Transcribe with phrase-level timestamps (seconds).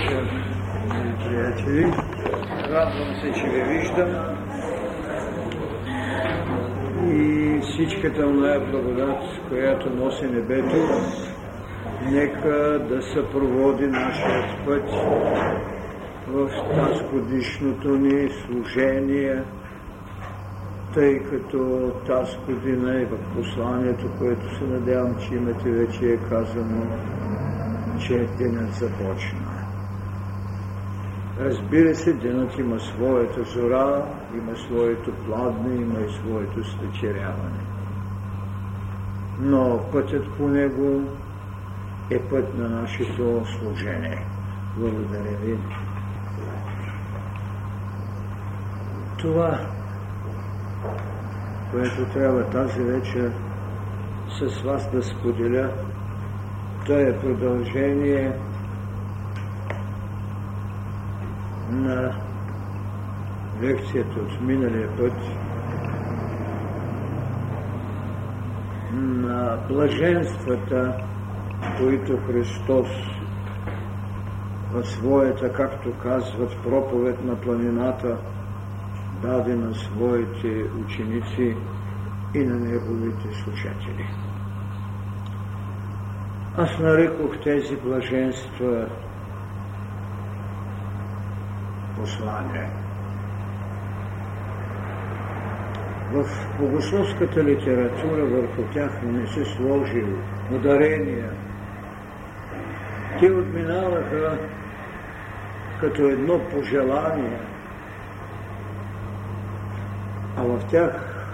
[0.00, 0.30] вечер,
[1.24, 1.92] приятели.
[2.70, 4.36] Радвам се, че ви виждам.
[7.06, 10.76] И всичката оная благодат, която носи небето,
[12.10, 14.90] нека да съпроводи нашия път
[16.28, 19.42] в тази годишното ни служение,
[20.94, 26.86] тъй като тази година и в посланието, което се надявам, че имате вече е казано,
[28.06, 29.49] че денът започна.
[31.40, 37.60] Разбира се, денът има своята зора, има своето пладне, има и своето свечеряване.
[39.40, 41.02] Но пътят по него
[42.10, 44.26] е път на нашето служение.
[44.76, 45.58] Благодаря ви.
[49.18, 49.60] Това,
[51.70, 53.32] което трябва тази вечер
[54.28, 55.70] с вас да споделя,
[56.86, 58.32] то е продължение
[61.70, 62.14] на
[63.62, 65.12] лекцията от миналия път
[68.92, 70.94] на блаженствата,
[71.78, 72.88] които Христос
[74.72, 78.16] в своята, както казват, проповед на планината,
[79.22, 81.56] даде на своите ученици
[82.34, 84.06] и на неговите слушатели.
[86.56, 88.86] Аз нарекох тези блаженства
[92.00, 92.68] послание.
[96.12, 96.24] В
[96.58, 100.04] богословската литература върху тях не се сложи
[100.52, 101.30] ударения.
[103.20, 104.38] Те отминаваха
[105.80, 107.38] като едно пожелание,
[110.36, 111.24] а в тях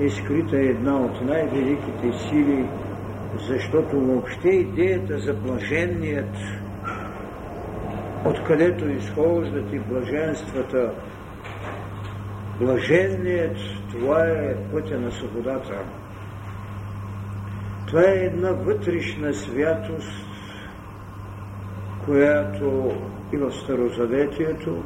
[0.00, 2.68] е скрита една от най-великите сили,
[3.48, 6.36] защото въобще идеята за блаженният
[8.24, 10.90] откъдето изхождат и блаженствата.
[12.60, 13.56] Блаженният,
[13.90, 15.74] това е пътя на свободата.
[17.86, 20.26] Това е една вътрешна святост,
[22.04, 22.92] която
[23.32, 24.82] и в Старозаветието,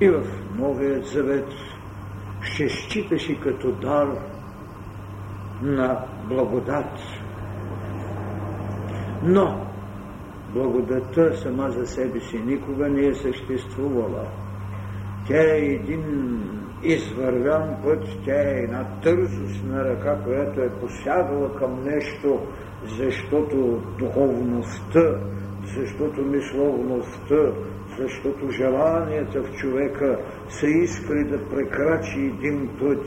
[0.00, 0.22] и в
[0.58, 1.48] Новият Завет
[2.42, 4.08] ще считаше като дар
[5.62, 6.98] на благодат.
[9.22, 9.71] Но
[10.52, 14.28] Благодата сама за себе си никога не е съществувала.
[15.26, 16.02] Тя е един
[16.82, 22.40] извървян път, тя е една търсост на ръка, която е посягала към нещо,
[22.84, 25.20] защото духовността,
[25.76, 27.52] защото мисловността,
[27.98, 30.18] защото желанията в човека
[30.48, 33.06] са искали да прекрачи един път,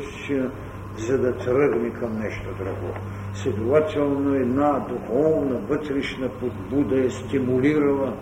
[0.97, 2.94] за да тръгне към нещо друго.
[3.35, 8.13] Следователно една духовна вътрешна подбуда е стимулирала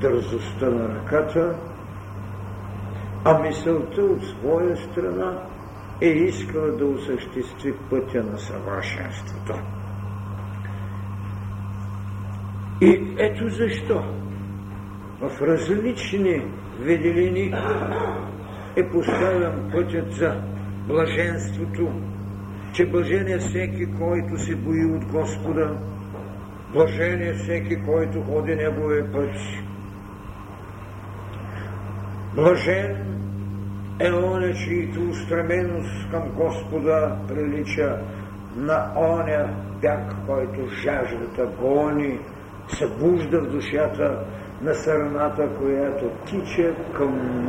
[0.00, 1.56] дързостта на ръката,
[3.24, 5.42] а мисълта от своя страна
[6.00, 9.54] е искала да осъществи пътя на съвършенството.
[12.80, 14.02] И ето защо
[15.20, 16.42] в различни
[16.80, 17.54] виделини
[18.76, 20.42] е поставен пътят за
[20.88, 21.92] блаженството,
[22.72, 25.76] че блажен е всеки, който се бои от Господа,
[26.72, 29.30] блажен е всеки, който ходи Неговия път.
[32.34, 33.10] Блажен
[34.00, 37.98] е оня, чието устременост към Господа прилича
[38.56, 39.48] на оня
[39.80, 42.18] бяг, който жаждата гони,
[42.68, 44.24] събужда в душата
[44.62, 47.48] на сърната, която тича към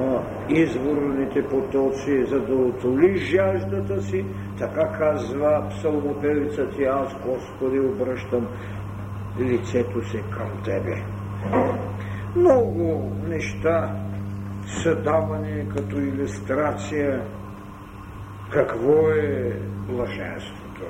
[0.49, 4.25] изворните потоци, за да отоли жаждата си,
[4.57, 8.47] така казва псалмопевицата, аз, Господи, обръщам
[9.39, 11.03] лицето си към Тебе.
[12.35, 13.95] Много неща
[14.83, 17.21] са давани като иллюстрация
[18.51, 20.83] какво е блаженството.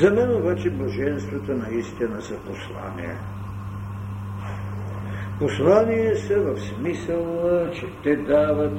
[0.00, 3.18] За мен обаче блаженството наистина са послания–
[5.42, 7.42] Послания са в смисъл,
[7.74, 8.78] че те дават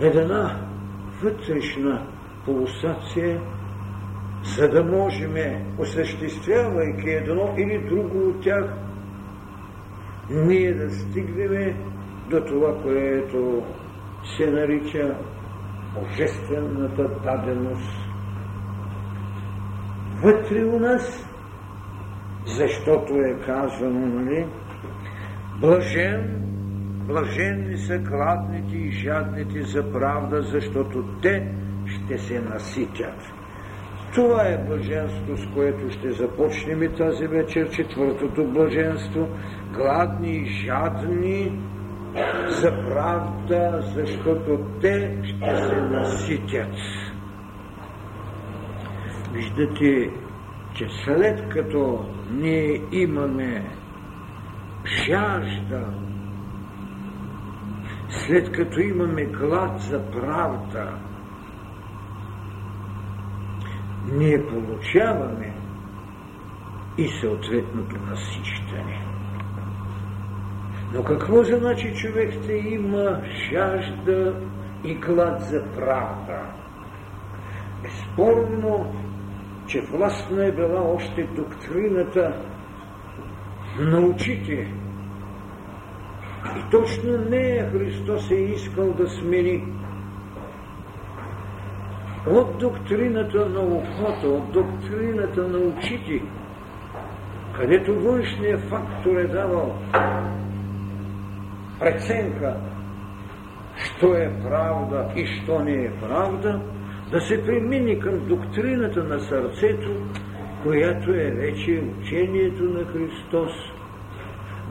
[0.00, 0.66] една
[1.22, 2.06] вътрешна
[2.44, 3.40] пулсация,
[4.56, 5.34] за да можем,
[5.78, 8.64] осъществявайки едно или друго от тях,
[10.30, 11.76] ние да стигнем
[12.30, 13.62] до това, което
[14.36, 15.16] се нарича
[15.94, 17.90] божествената даденост.
[20.22, 21.31] Вътре у нас
[22.46, 24.46] защото е казано, нали?
[25.60, 26.42] Блажен,
[27.06, 31.48] блаженни са гладните и жадните за правда, защото те
[31.86, 33.32] ще се наситят.
[34.14, 39.28] Това е блаженство, с което ще започнем и тази вечер, четвъртото блаженство.
[39.72, 41.58] Гладни и жадни
[42.48, 46.74] за правда, защото те ще се наситят.
[49.32, 50.10] Виждате,
[50.74, 53.64] че след като ние имаме
[55.06, 55.86] жажда,
[58.08, 60.98] след като имаме глад за правда,
[64.12, 65.54] ние получаваме
[66.98, 69.06] и съответното насищане.
[70.94, 73.20] Но какво значи човек да има
[73.50, 74.34] жажда
[74.84, 76.40] и глад за правда?
[77.82, 78.94] Безспорно,
[79.72, 82.34] че властна е била още доктрината
[83.78, 84.72] научите.
[86.56, 89.64] И точно нея Христос е искал да смени
[92.26, 96.22] от доктрината на ухото, от доктрината на очите,
[97.56, 99.78] където външният фактор е давал
[101.78, 102.56] преценка,
[103.76, 106.60] що е правда и що не е правда,
[107.12, 109.90] да се премини към доктрината на сърцето,
[110.62, 113.52] която е вече учението на Христос,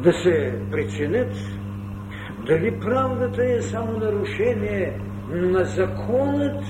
[0.03, 1.35] да се преценят
[2.45, 4.99] дали правдата е само нарушение
[5.29, 6.63] на законът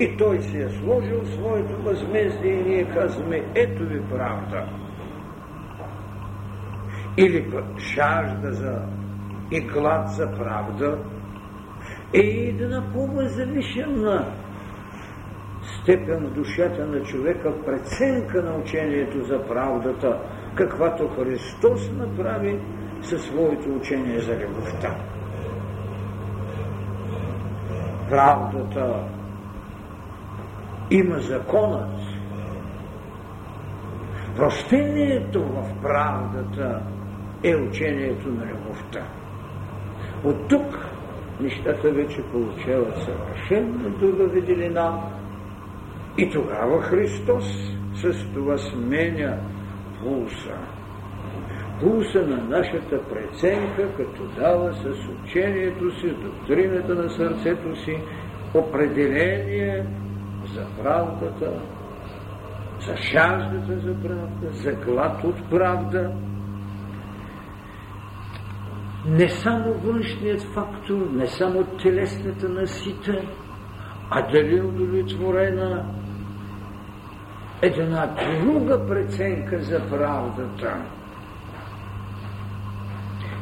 [0.00, 4.68] и той си е сложил своето възмездие и ние казваме, ето ви правда.
[7.16, 8.82] Или жажда за
[9.50, 10.98] и глад за правда
[12.14, 14.26] е една по-възвишена
[15.90, 20.18] степен душата на човека преценка на учението за правдата,
[20.54, 22.58] каквато Христос направи
[23.02, 24.96] със своето учение за любовта.
[28.10, 29.04] Правдата
[30.90, 32.00] има законът.
[34.36, 36.82] Прощението в правдата
[37.44, 39.06] е учението на любовта.
[40.24, 40.88] От тук
[41.40, 45.00] нещата вече получават съвършенно друга виделина
[46.20, 47.44] и тогава Христос
[47.94, 49.38] с това сменя
[50.02, 50.56] пулса.
[51.80, 57.98] Пулса на нашата преценка, като дава с учението си, доктрината на сърцето си,
[58.54, 59.86] определение
[60.54, 61.52] за правдата,
[62.80, 66.12] за жаждата за правда, за глад от правда,
[69.06, 73.22] не само външният фактор, не само телесната насита,
[74.10, 75.99] а дали е удовлетворена
[77.62, 80.76] една друга преценка за правдата.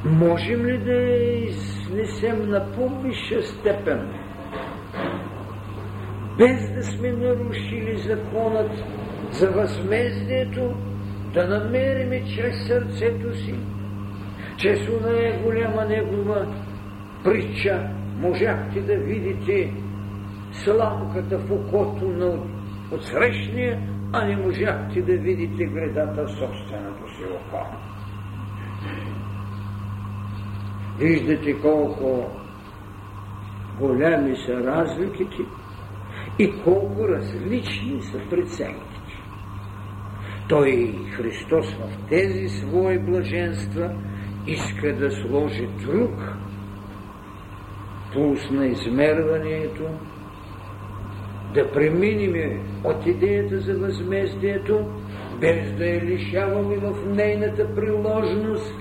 [0.05, 0.93] Можем ли да
[1.49, 4.09] изнесем на по-висша степен,
[6.38, 8.70] без да сме нарушили законът
[9.31, 10.75] за възмездието,
[11.35, 13.55] да намерим чрез сърцето си
[14.59, 16.47] чрез е голяма негова
[17.25, 17.88] притча
[18.20, 19.73] можахте да видите
[20.53, 22.38] сламката в окото на
[22.93, 23.81] отсрещния,
[24.12, 27.66] а не можахте да видите гредата в собственото си око.
[30.99, 32.31] Виждате колко
[33.81, 35.43] голями са разликите
[36.38, 39.19] и колко различни са преценките.
[40.49, 43.90] Той Христос в тези свои блаженства
[44.46, 46.12] иска да сложи друг
[48.12, 49.82] пулс на измерването,
[51.55, 54.86] да преминем от идеята за възмездието,
[55.40, 58.74] без да я лишаваме в нейната приложност,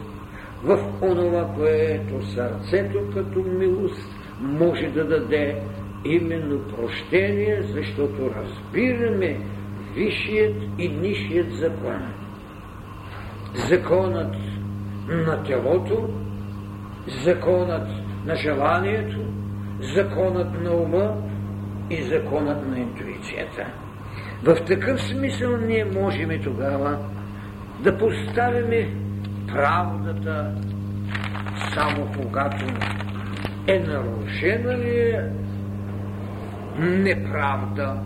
[0.63, 4.09] в онова, което сърцето като милост
[4.41, 5.61] може да даде
[6.05, 9.39] именно прощение, защото разбираме
[9.95, 12.13] висшият и нишият закон.
[13.69, 14.35] Законът
[15.07, 16.09] на телото,
[17.23, 17.87] законът
[18.25, 19.19] на желанието,
[19.95, 21.26] законът на ума
[21.89, 23.65] и законът на интуицията.
[24.43, 26.97] В такъв смисъл ние можем тогава
[27.79, 29.07] да поставим
[29.47, 30.55] правдата
[31.73, 32.65] само когато
[33.67, 35.31] е нарушена ли е
[36.79, 38.01] неправда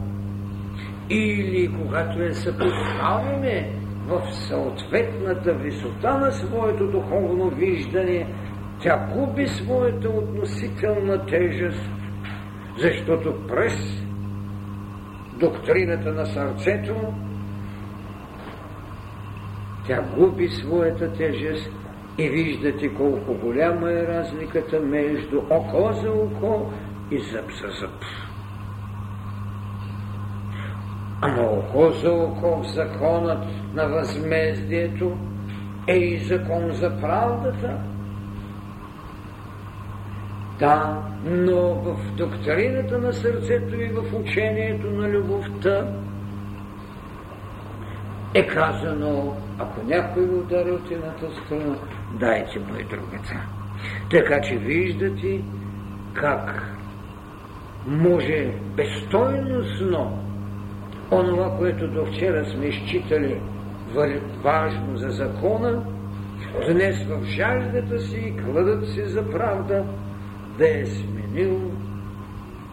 [1.10, 3.70] или когато е съпоставяме
[4.08, 8.28] в съответната висота на своето духовно виждане,
[8.82, 11.90] тя губи своята относителна тежест,
[12.78, 14.04] защото през
[15.40, 16.96] доктрината на сърцето
[19.88, 21.72] тя губи своята тежест
[22.18, 26.72] и виждате колко голяма е разликата между око за око
[27.12, 28.06] и зъб за зъб.
[31.22, 35.18] Ама око за око в законът на възмездието
[35.88, 37.91] е и закон за правдата.
[40.62, 45.88] Да, но в доктрината на сърцето и в учението на любовта
[48.34, 51.76] е казано, ако някой го удари от едната страна,
[52.20, 53.42] дайте му и другата.
[54.12, 55.42] Така че виждате
[56.14, 56.64] как
[57.88, 60.20] може безстойностно
[61.12, 63.42] онова, което до вчера сме считали
[64.44, 65.84] важно за закона,
[66.70, 69.86] днес в жаждата си и кладът си за правда
[70.62, 71.72] да е сменил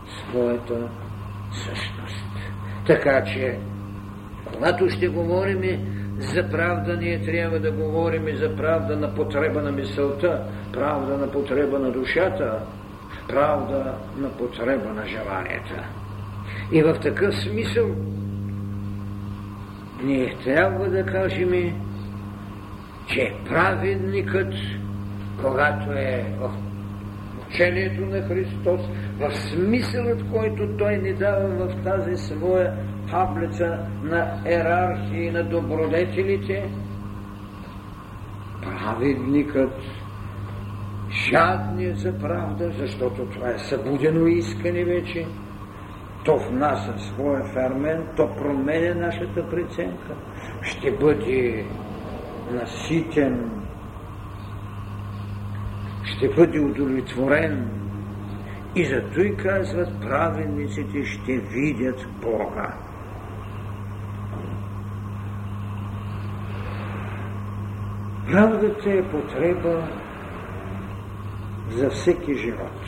[0.09, 0.88] своята
[1.52, 2.25] същност.
[2.87, 3.59] Така че,
[4.52, 5.62] когато ще говорим
[6.18, 10.42] за правда, ние трябва да говорим и за правда на потреба на мисълта,
[10.73, 12.59] правда на потреба на душата,
[13.28, 15.85] правда на потреба на желанията.
[16.73, 17.87] И в такъв смисъл
[20.02, 21.73] ние трябва да кажем,
[23.07, 24.54] че праведникът,
[25.42, 26.68] когато е в
[27.49, 28.81] учението на Христос,
[29.21, 32.73] в смисълът, който Той ни дава в тази своя
[33.11, 36.71] таблица на ерархии на добродетелите,
[38.62, 39.73] праведникът,
[41.31, 45.26] жадният за правда, защото това е събудено искане вече,
[46.25, 50.14] то внася своя фермент, то променя нашата преценка,
[50.62, 51.64] ще бъде
[52.50, 53.50] наситен,
[56.19, 57.71] ще бъде удовлетворен.
[58.77, 62.75] И зато и казват, праведниците ще видят Бога.
[68.31, 69.89] Правдата е потреба
[71.71, 72.81] за всеки живот.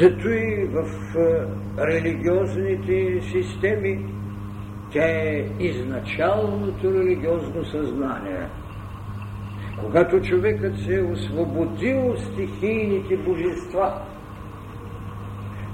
[0.00, 0.86] Зато и в
[1.78, 4.06] религиозните системи
[4.92, 8.48] тя е изначалното религиозно съзнание.
[9.84, 14.02] Когато човекът се е освободил от стихийните божества,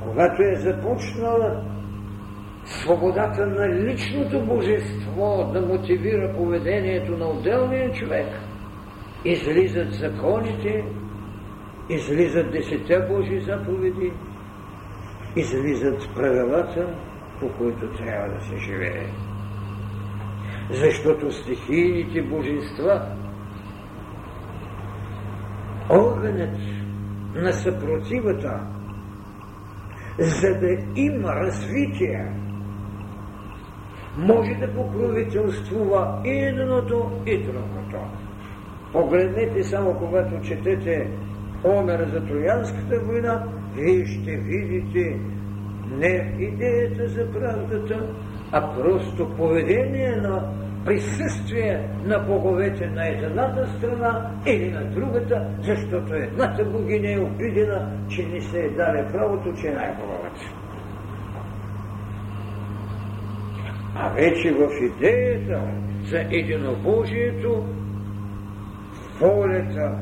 [0.03, 1.63] когато е започнала
[2.65, 8.27] свободата на личното божество да мотивира поведението на отделния човек,
[9.25, 10.85] излизат законите,
[11.89, 14.13] излизат десете Божи заповеди,
[15.37, 16.87] излизат правилата,
[17.41, 19.07] по които трябва да се живее.
[20.71, 23.20] Защото стихийните божества,
[25.91, 26.59] органът
[27.35, 28.61] на съпротивата,
[30.19, 32.33] за да има развитие,
[34.17, 37.99] може да покровителствува и едното, и другото.
[38.93, 41.11] Погледнете само, когато четете
[41.65, 43.45] Омера за Троянската война,
[43.77, 45.21] вие ще видите
[45.91, 48.15] не идеята за правдата,
[48.53, 50.53] а просто поведение на
[50.85, 58.27] присъствие на боговете на едната страна или на другата, защото едната богиня е обидена, че
[58.27, 60.41] не се е даде правото, че е най-хубавата.
[63.95, 65.61] А вече в идеята
[66.05, 67.65] за единобожието,
[69.21, 69.99] волята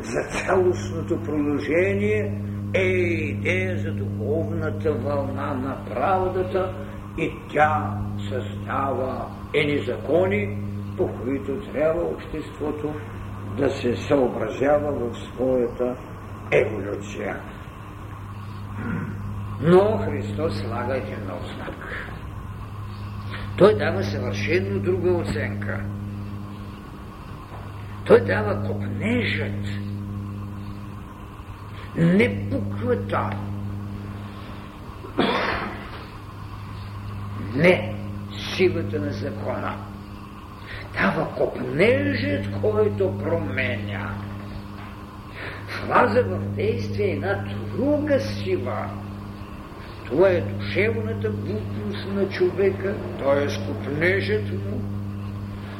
[0.00, 2.42] за цялостното продължение
[2.74, 6.74] е идея за духовната вълна на правдата
[7.18, 10.58] и тя създава едни закони,
[10.96, 12.94] по които трябва обществото
[13.56, 15.96] да се съобразява в своята
[16.50, 17.36] еволюция.
[19.60, 22.08] Но Христос слага един нов знак.
[23.58, 25.84] Той дава съвършенно друга оценка.
[28.06, 29.66] Той дава копнежът,
[31.96, 33.30] не буквата,
[37.54, 37.94] не
[38.54, 39.76] силата на закона.
[40.94, 44.14] Дава копнежът, който променя.
[45.86, 47.44] Влаза в действие една
[47.76, 48.90] друга сила.
[50.06, 53.66] Това е душевната будност на човека, т.е.
[53.66, 54.80] копнежът му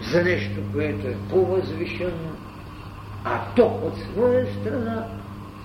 [0.03, 2.33] за нещо, което е по-възвишено,
[3.25, 5.07] а то от своя страна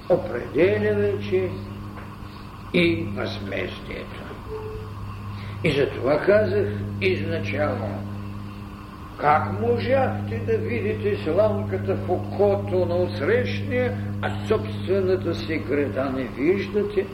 [0.10, 1.50] определя вече
[2.74, 4.27] и възмездието.
[5.64, 6.68] И затова казах
[7.02, 8.08] изначално,
[9.18, 17.06] как можахте да видите сламката в окото на отсрещния, а собствената си града не виждате?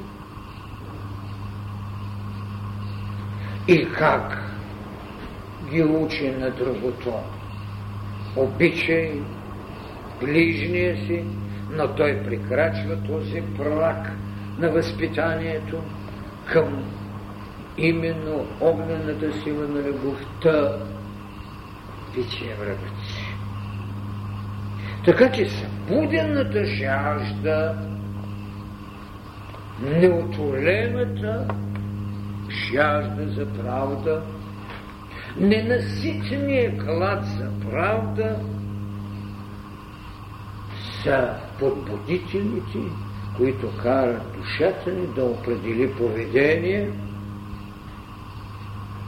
[3.67, 4.41] И как
[5.71, 7.13] ги учи на другото?
[8.35, 9.11] Обичай
[10.21, 11.23] ближния си,
[11.71, 14.11] но той прекрачва този прак
[14.59, 15.77] на възпитанието
[16.45, 16.83] към
[17.77, 20.77] именно огнената сила на любовта
[22.15, 23.23] пече врагът си.
[25.05, 27.77] Така че събудената жажда,
[29.81, 31.47] неотолената
[32.49, 34.21] жажда за правда,
[35.37, 38.39] ненаситения глад за правда
[41.03, 42.79] са подбудителите,
[43.37, 46.89] които карат душата ни да определи поведение,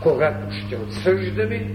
[0.06, 1.72] когато ще отсъждаме,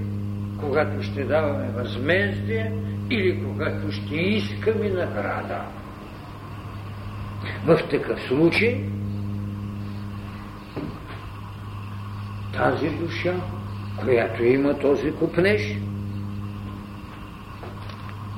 [0.61, 2.73] когато ще даваме възмездие
[3.11, 5.61] или когато ще искаме награда.
[7.67, 8.85] В такъв случай
[12.53, 13.35] тази душа,
[14.01, 15.77] която има този купнеж,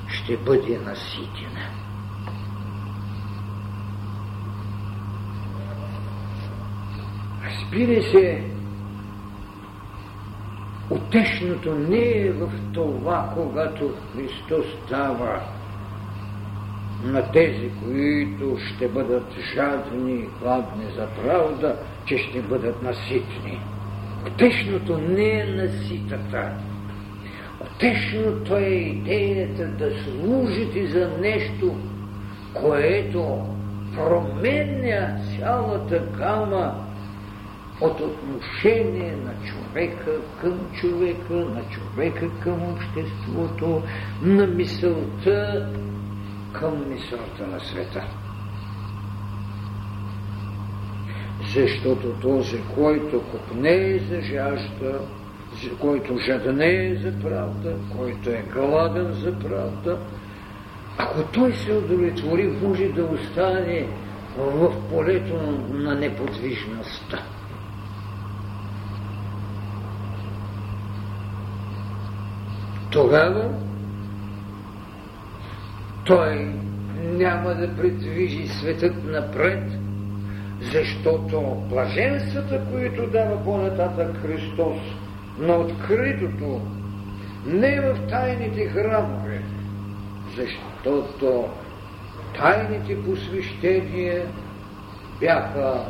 [0.08, 1.68] ще бъде наситена.
[7.44, 8.52] Разбира се,
[10.90, 15.40] утешното не е в това, когато Христос става
[17.04, 23.60] на тези, които ще бъдат жадни и хладни за правда, че ще бъдат наситни.
[24.26, 26.52] Утешното не е наситата.
[27.60, 31.76] Утешното е идеята да служите за нещо,
[32.54, 33.46] което
[33.94, 36.91] променя цялата гама
[37.82, 40.10] от отношение на човека
[40.40, 43.82] към човека, на човека към обществото,
[44.22, 45.68] на мисълта
[46.52, 48.04] към мисълта на света.
[51.54, 55.00] Защото този, който купне за жажда,
[55.80, 59.98] който жадне за правда, който е гладен за правда,
[60.98, 63.86] ако той се удовлетвори, може да остане
[64.38, 65.34] в полето
[65.72, 67.22] на неподвижността.
[72.92, 73.50] Тогава
[76.04, 76.54] той
[77.02, 79.62] няма да предвижи светът напред,
[80.60, 84.78] защото блаженствата, които дава по-нататък Христос
[85.38, 86.60] на откритото,
[87.46, 89.42] не в тайните храмове,
[90.36, 91.48] защото
[92.38, 94.26] тайните посвещения
[95.20, 95.84] бяха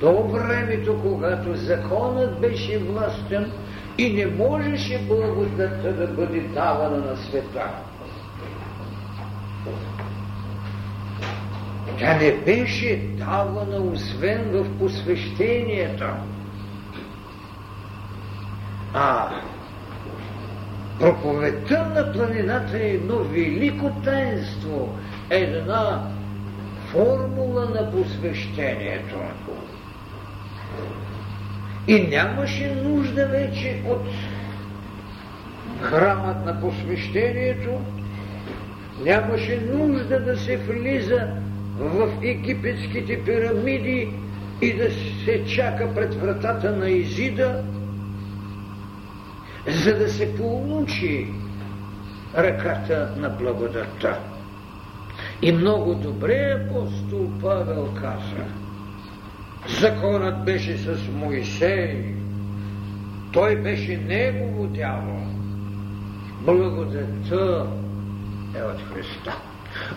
[0.00, 3.52] до времето, когато законът беше властен
[3.98, 7.70] и не можеше благодата да бъде давана на света.
[11.98, 16.14] Тя не беше давана освен в посвещенията.
[18.94, 19.30] А
[21.00, 24.98] проповедта на планината е едно велико таинство,
[25.30, 26.02] една
[26.92, 29.16] формула на посвещението.
[31.88, 34.06] И нямаше нужда вече от
[35.82, 37.80] храмът на посвещението,
[39.04, 41.28] нямаше нужда да се влиза
[41.78, 44.08] в египетските пирамиди
[44.62, 44.90] и да
[45.24, 47.64] се чака пред вратата на Изида,
[49.66, 51.28] за да се получи
[52.36, 54.18] ръката на благодата.
[55.42, 58.63] И много добре апостол Павел каза,
[59.68, 62.14] законът беше с Моисей,
[63.32, 65.20] той беше негово дяло,
[66.40, 67.66] благодата
[68.54, 69.36] е от Христа.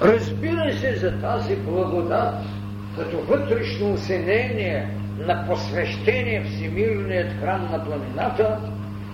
[0.01, 2.35] Разбира се за тази благодат,
[2.95, 8.59] като вътрешно усенение на посвещение Всемирният храм на планината,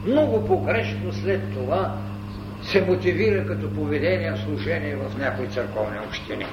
[0.06, 1.98] много погрешно след това
[2.62, 6.46] се мотивира като поведение в служение в някои църковни общини.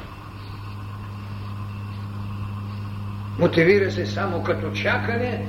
[3.41, 5.47] Мотивира се само като чакане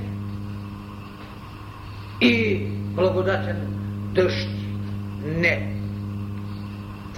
[2.21, 3.67] и благодатен
[4.13, 4.49] дъжд.
[5.25, 5.73] Не.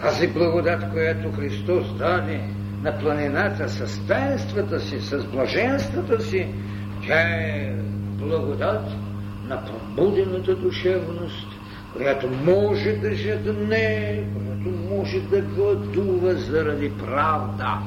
[0.02, 2.42] Тази благодат, която Христос даде
[2.84, 6.48] на планината с таинствата си, с блаженствата си,
[7.08, 7.76] тя е
[8.20, 8.86] благодат
[9.48, 11.48] на пробудената душевност,
[11.98, 17.80] която може да жадне, която може да гладува заради правда.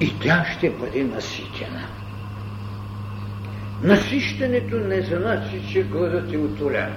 [0.00, 1.88] И тя ще бъде наситена.
[3.82, 6.92] Насищането не значи, че гладът е отолян.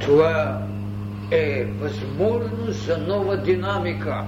[0.00, 0.62] Това
[1.30, 4.24] е възможност за нова динамика.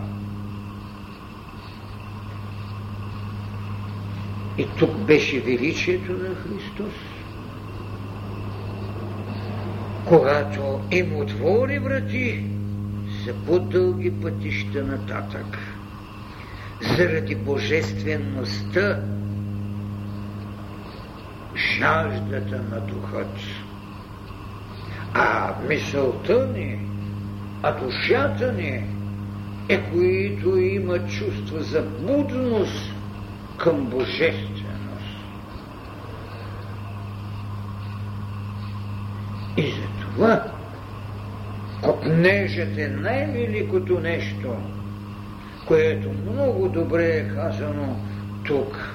[4.58, 6.94] И тук беше величието на Христос.
[10.04, 12.57] Когато им отвори врати,
[13.28, 15.58] за по-дълги пътища нататък.
[16.96, 19.02] Заради божествеността,
[21.56, 23.36] жаждата на духът.
[25.14, 26.80] А мисълта ни,
[27.62, 28.84] а душата ни
[29.68, 32.92] е, които има чувство за будност
[33.58, 34.68] към божественост.
[39.56, 40.57] И за това
[41.82, 44.56] копнежът е най-великото нещо,
[45.66, 47.96] което много добре е казано
[48.46, 48.94] тук.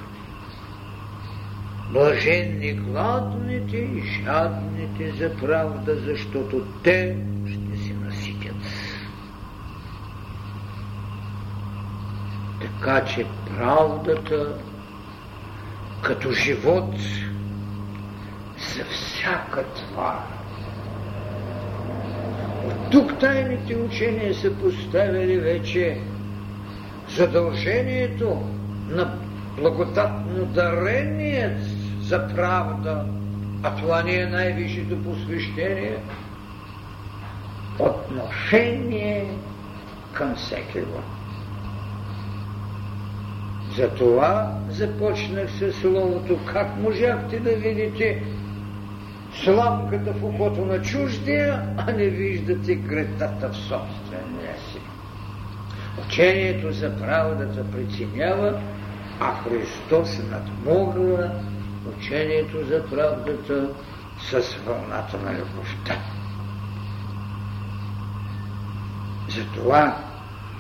[1.94, 7.18] Блаженни гладните и жадните за правда, защото те
[7.48, 8.56] ще се наситят.
[12.62, 14.58] Така че правдата
[16.02, 16.96] като живот
[18.76, 20.43] за всяка твар.
[22.94, 25.98] Тук тайните учения са поставили вече
[27.18, 28.42] задължението
[28.90, 29.18] на
[29.58, 31.62] благодатно дареният
[32.02, 33.06] за правда,
[33.64, 35.98] а това не е най-висшето посвещение,
[37.80, 39.28] отношение
[40.12, 41.00] към всекиго.
[43.76, 46.40] Затова започнах с словото.
[46.54, 48.24] Как можахте да видите
[49.34, 54.80] сламката в ухото на чуждия, а не виждате гретата в собствения си?
[56.06, 58.62] Учението за правдата преценява,
[59.20, 61.32] а Христос надмогва
[61.98, 63.70] учението за правдата
[64.20, 65.98] с вълната на любовта.
[69.30, 69.98] Затова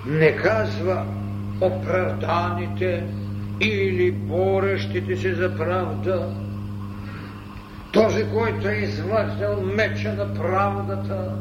[0.05, 1.05] не казва
[1.61, 3.03] оправданите
[3.59, 6.42] или борещите се за правда,
[7.93, 11.31] този, който е извързал меча на правдата,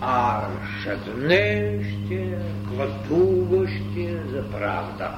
[0.00, 0.48] а
[0.82, 5.10] жаднещия, гладуващия за правда.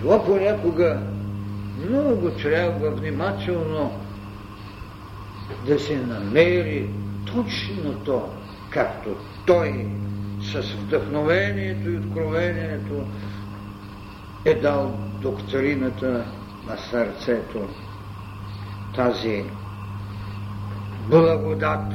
[0.00, 1.00] Това понякога
[1.88, 3.92] много трябва внимателно
[5.66, 6.90] да се намери
[7.26, 8.28] точно то,
[8.70, 9.10] както
[9.46, 9.86] той
[10.40, 13.04] с вдъхновението и откровението
[14.44, 16.24] е дал доктрината
[16.68, 17.68] на сърцето,
[18.94, 19.44] тази
[21.08, 21.92] благодат,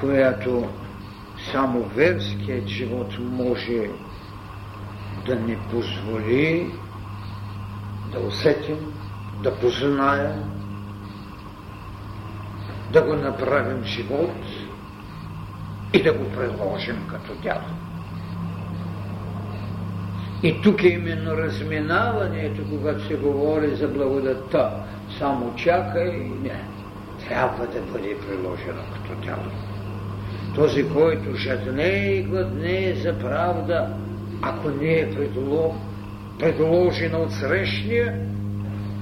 [0.00, 0.68] която
[1.52, 3.90] само верският живот може
[5.26, 6.72] да ни позволи
[8.12, 8.92] да усетим,
[9.42, 10.44] да познаем,
[12.92, 14.36] да го направим живот
[15.92, 17.81] и да го приложим като дядо.
[20.42, 24.70] И тук е именно разминаването, когато се говори за благодатта.
[25.18, 26.64] Само чакай, не.
[27.28, 29.50] Трябва да бъде приложено като дядо.
[30.54, 33.96] Този, който жадне и гладне за правда,
[34.42, 35.10] ако не е
[36.38, 38.20] предложено от срещния,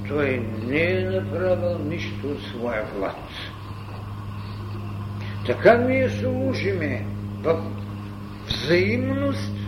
[0.07, 3.17] той не е направил нищо от своя влад.
[5.45, 7.05] Така ние служиме
[7.43, 7.61] в
[8.47, 9.60] взаимност,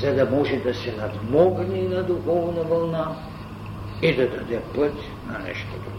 [0.00, 3.16] за да може да се надмогне на духовна вълна
[4.02, 4.94] и да даде път
[5.26, 5.98] на нещо друго.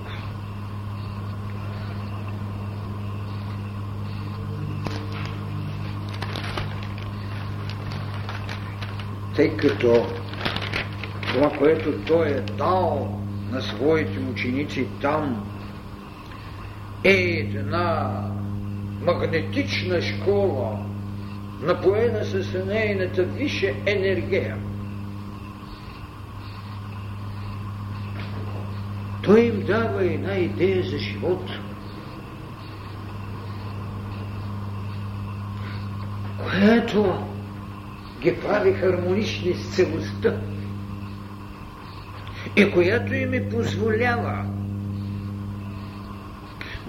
[9.39, 10.05] тъй като
[11.33, 13.19] това, което той е дал
[13.51, 15.51] на своите ученици там,
[17.03, 17.13] е
[17.55, 18.21] една
[19.01, 20.79] магнетична школа,
[21.61, 24.57] напоена с нейната висша енергия.
[29.23, 31.49] Той им дава една идея за живот,
[36.37, 37.27] която
[38.21, 40.41] ги прави хармонични с целостта.
[42.55, 44.45] И която им е позволява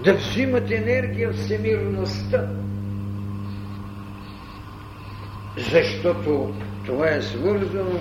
[0.03, 2.47] да взимат енергия в всемирността,
[5.57, 6.53] защото
[6.85, 7.99] това е свързано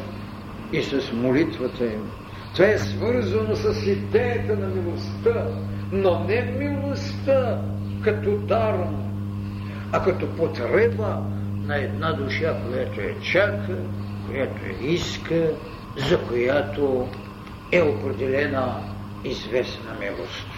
[0.72, 2.10] и с молитвата им.
[2.54, 5.46] Това е свързано с идеята на милостта,
[5.92, 7.62] но не милостта
[8.04, 8.88] като дар,
[9.92, 11.22] а като потреба
[11.64, 13.76] на една душа, която е чака,
[14.26, 15.54] която е иска,
[15.96, 17.08] за която
[17.72, 18.82] е определена
[19.24, 20.49] известна милост.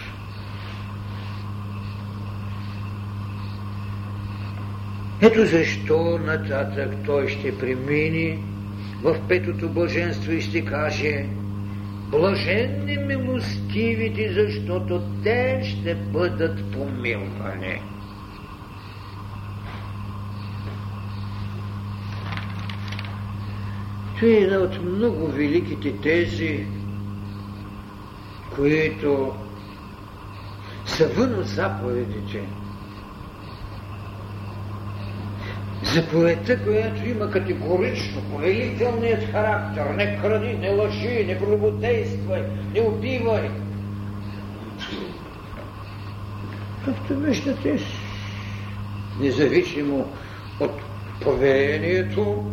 [5.25, 8.43] Ето защо нататък той ще премини
[9.03, 11.25] в петото блаженство и ще каже
[12.11, 17.81] Блаженни милостивите, защото те ще бъдат помилвани.
[24.15, 26.65] Това е една от много великите тези,
[28.55, 29.35] които
[30.85, 32.62] са вън от заповедите.
[35.93, 42.41] Заповедта, която има категорично повелителният характер, не кради, не лъжи, не прободействай,
[42.73, 43.49] не убивай.
[46.85, 47.79] Както виждате,
[49.19, 50.13] независимо
[50.59, 50.81] от
[51.21, 52.43] повелението,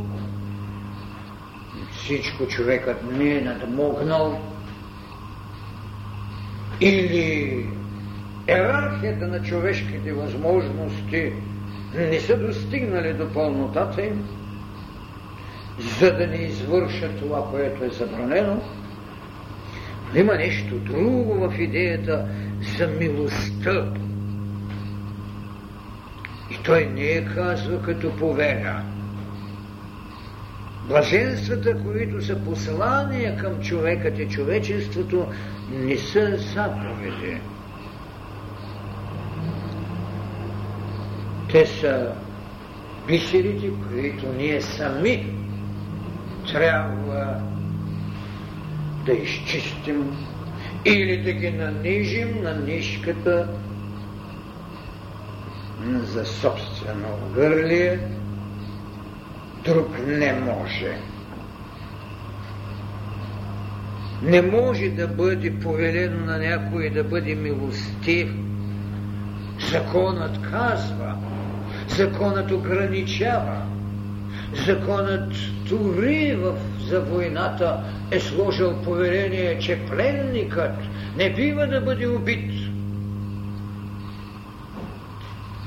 [1.92, 4.40] всичко човекът не е надмогнал
[6.80, 7.66] или
[8.48, 11.32] иерархията на човешките възможности
[11.94, 14.28] не са достигнали до пълнотата им,
[16.00, 18.62] за да не извършат това, което е забранено.
[20.14, 22.28] Има нещо друго в идеята
[22.78, 23.92] за милостта.
[26.50, 28.82] И той не е казва като повеля.
[30.88, 35.26] Блаженствата, които са послания към човекът и човечеството,
[35.70, 37.40] не са заповеди.
[41.52, 42.12] Те са
[43.06, 45.26] бисерите, които ние сами
[46.52, 47.40] трябва
[49.06, 50.16] да изчистим
[50.84, 53.48] или да ги нанижим на нишката
[55.84, 57.98] за собствено гърлие,
[59.64, 60.96] друг не може.
[64.22, 68.34] Не може да бъде повелено на някой да бъде милостив.
[69.70, 71.29] Законът казва,
[71.96, 73.56] законът ограничава,
[74.66, 75.32] законът
[75.68, 80.76] дори в, за войната е сложил поверение, че пленникът
[81.16, 82.52] не бива да бъде убит.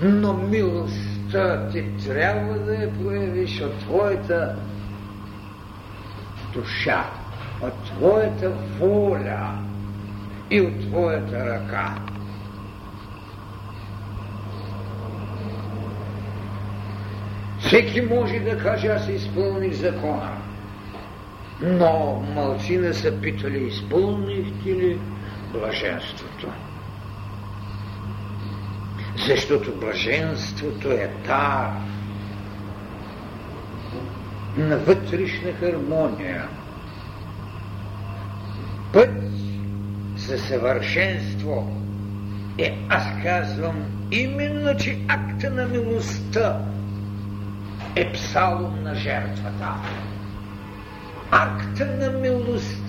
[0.01, 4.55] Но милостта ти трябва да я проявиш от твоята
[6.53, 7.05] душа,
[7.61, 9.49] от твоята воля
[10.51, 12.12] и от твоята ръка.
[17.73, 20.37] Всеки може да каже, аз изпълних закона.
[21.61, 24.99] Но малцина са питали, изпълнихте ли
[25.53, 26.47] блаженството?
[29.27, 31.71] Защото блаженството е дар
[34.57, 36.47] на вътрешна хармония.
[38.93, 39.09] Път
[40.17, 41.77] за съвършенство
[42.57, 46.59] е, аз казвам, именно, че акта на милостта
[47.95, 49.73] е псалом на жертвата.
[51.31, 52.83] Акта на милост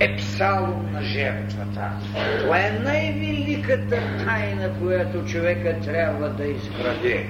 [0.00, 1.90] е псалом на жертвата.
[2.40, 7.26] Това е най-великата тайна, която човека трябва да изгради.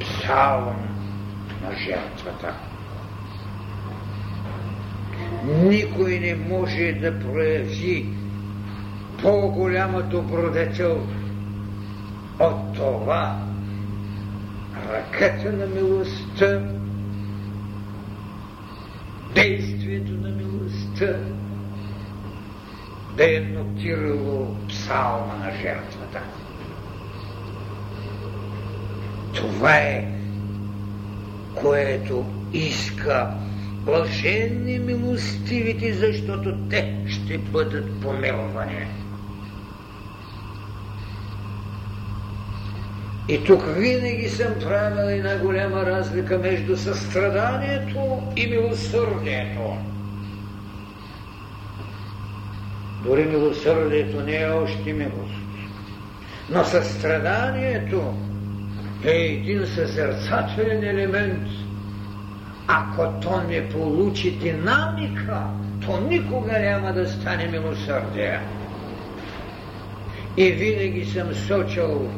[0.00, 0.88] Псалом
[1.62, 2.54] на жертвата.
[5.44, 8.08] Никой не може да прояви
[9.22, 11.06] по-голяма добродетел
[12.40, 13.53] от това
[14.92, 16.62] ръката на милостта,
[19.34, 21.18] действието на милостта,
[23.16, 26.20] да е нотирало псалма на жертвата.
[29.34, 30.04] Това е,
[31.54, 33.30] което иска
[33.84, 39.03] блаженни милостивите, защото те ще бъдат помилвани.
[43.28, 49.76] И тук винаги съм правил една голяма разлика между състраданието и милосърдието.
[53.04, 55.34] Дори милосърдието не е още милост.
[56.50, 58.14] Но състраданието
[59.04, 61.48] е един съзерцателен елемент.
[62.68, 65.42] Ако то не получи динамика,
[65.86, 68.40] то никога няма да стане милосърдие.
[70.36, 72.10] И винаги съм сочил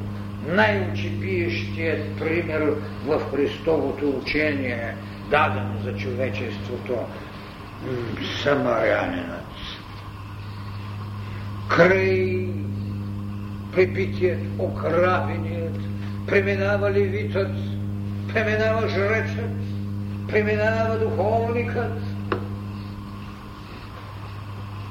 [0.49, 2.75] най-очепиещият пример
[3.07, 4.97] в Христовото учение,
[5.31, 6.99] дадено за човечеството,
[8.43, 9.47] самарянинът.
[11.69, 12.49] Край
[13.73, 15.79] припитият, ограбеният,
[16.27, 17.51] преминава левитът,
[18.33, 19.51] преминава жрецът,
[20.29, 21.93] преминава духовникът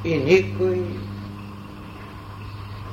[0.05, 0.81] и никой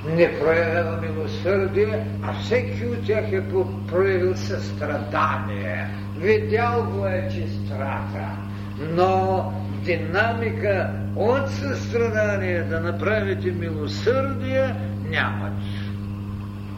[0.04, 3.48] не проявява милосърдие, а всеки от тях е
[3.88, 5.88] проявил състрадание.
[6.18, 8.28] Видял го е, че страта,
[8.94, 9.52] но
[9.84, 14.74] динамика от състрадание да направите милосърдие
[15.10, 15.62] нямат.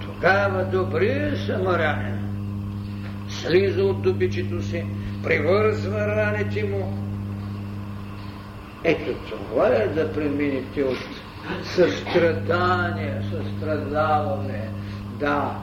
[0.00, 2.24] Тогава добрият самарянин
[3.28, 4.84] слиза от добичето си,
[5.22, 6.98] привързва раните му.
[8.84, 10.98] Ето това е да преминете от
[11.64, 14.68] състрадание, състрадаване,
[15.20, 15.56] да.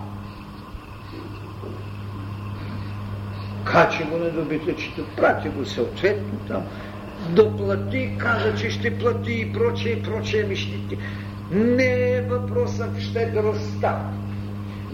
[3.63, 6.63] Качи го на добитъчето, прати го съответно там,
[7.30, 10.98] доплати, каза, че ще плати и прочее, и прочее мишните.
[11.52, 14.00] Не е въпросът в щедростта.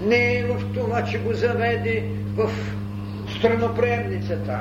[0.02, 2.52] Не е в това, че го заведе в
[3.38, 4.60] страноприемницата.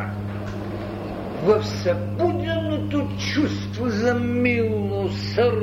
[1.46, 5.58] В събуденото чувство за милосърдие,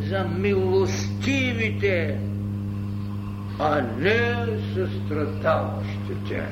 [0.00, 2.18] за милостивите,
[3.58, 6.42] а не състрадаващите.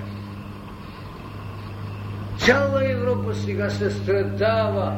[2.38, 4.92] Цяла Европа сега се страдава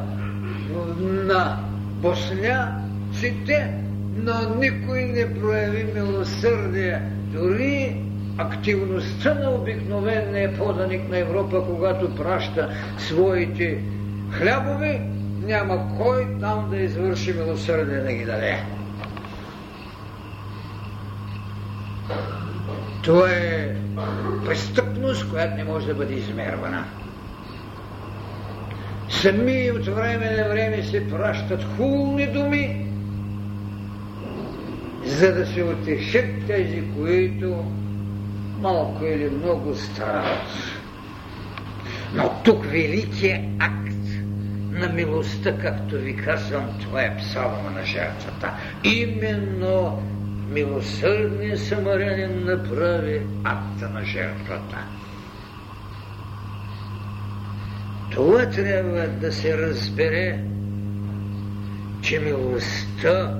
[1.00, 1.60] на
[2.02, 3.74] босняците,
[4.16, 7.02] но никой не прояви милосърдие.
[7.32, 8.04] Дори
[8.38, 13.82] активността на обикновения поданик на Европа, когато праща своите
[14.30, 15.00] хлябове,
[15.42, 18.62] няма кой там да извърши милосърдие да ги даде.
[23.02, 23.74] Това е
[24.44, 26.84] престъпност, която не може да бъде измервана.
[29.08, 32.86] Сами от време на време се пращат хубави думи,
[35.04, 37.64] за да се отешат тези, които
[38.60, 40.48] малко или много страдат.
[42.14, 43.84] Но тук великият акт
[44.70, 48.50] на милостта, както ви казвам, това е псалма на жертвата.
[48.84, 50.02] Именно
[50.50, 54.78] милосърдният самарянин направи акта на жертвата.
[58.10, 60.40] Това трябва да се разбере,
[62.02, 63.38] че милостта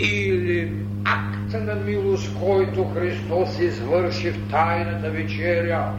[0.00, 0.72] или
[1.04, 5.92] акта на милост, който Христос извърши в тайната вечеря,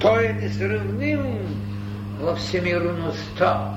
[0.00, 1.20] той е несравним
[2.20, 3.74] в всемирността.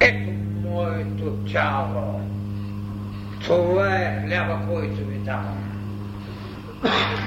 [0.00, 0.30] Ето
[0.62, 2.20] моето тяло.
[3.44, 5.64] Това е хляба, който ви давам.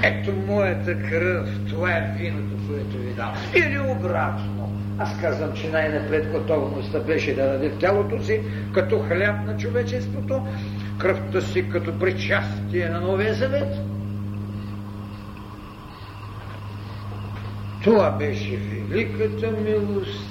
[0.02, 3.32] Ето моята кръв, това е виното, което ви дам.
[3.54, 4.72] Или обратно.
[4.98, 8.40] Аз казвам, че най-напред готовността беше да даде тялото си
[8.74, 10.46] като хляб на човечеството,
[10.98, 13.74] кръвта си като причастие на Новия Завет.
[17.84, 20.28] Това беше великата милост,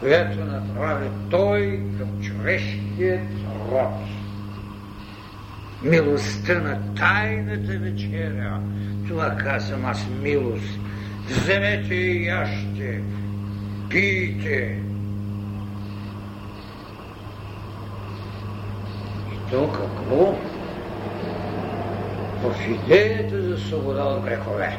[0.00, 3.20] която направи той към човешкият
[3.70, 4.04] род
[5.84, 8.60] милостта на тайната вечеря.
[9.08, 10.78] Това казвам аз милост.
[11.28, 13.00] Вземете и яще,
[13.90, 14.78] пийте.
[19.54, 20.34] То какво?
[22.42, 24.78] В идеята за свобода от грехове.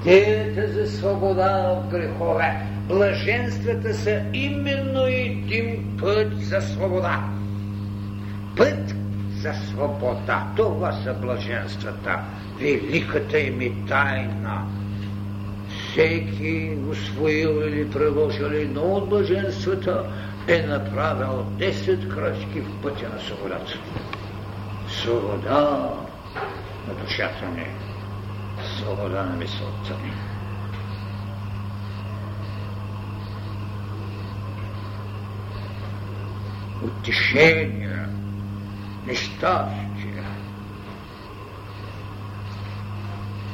[0.00, 7.24] Идеята за свобода от грехове блаженствата са именно един път за свобода.
[8.56, 8.94] Път
[9.36, 10.46] за свобода.
[10.56, 12.20] Това са блаженствата.
[12.60, 14.81] Великата им тайна.
[15.92, 20.04] Всеки усвоил или приложил едно от блаженствата
[20.48, 23.78] е направил 10 крачки в пътя на свободата.
[24.88, 25.90] Свобода
[26.88, 27.66] на душата ни.
[28.78, 30.12] Свобода на мисълта ни.
[36.82, 38.08] утешения,
[39.06, 40.24] нещастия.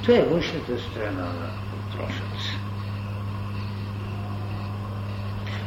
[0.03, 1.68] Това е външната страна на
[1.99, 2.25] въпросът.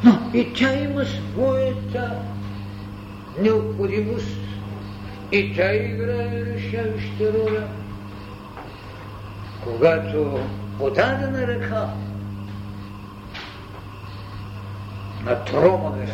[0.03, 2.21] Но и тя има своята
[3.41, 4.37] необходимост
[5.31, 7.67] и тя играе решаваща роля.
[9.63, 10.39] Когато
[10.77, 11.89] подадена ръка
[15.23, 16.09] на тромавец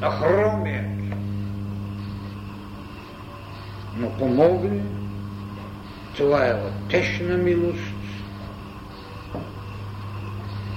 [0.00, 0.84] на хромия.
[3.96, 4.82] Но помогне,
[6.16, 7.89] това е отечна милост,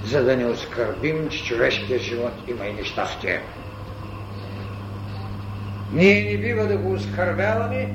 [0.04, 3.40] за да не оскърбим, че човешкият живот има и нещастие.
[5.92, 7.94] Ние не бива да го оскърбяваме,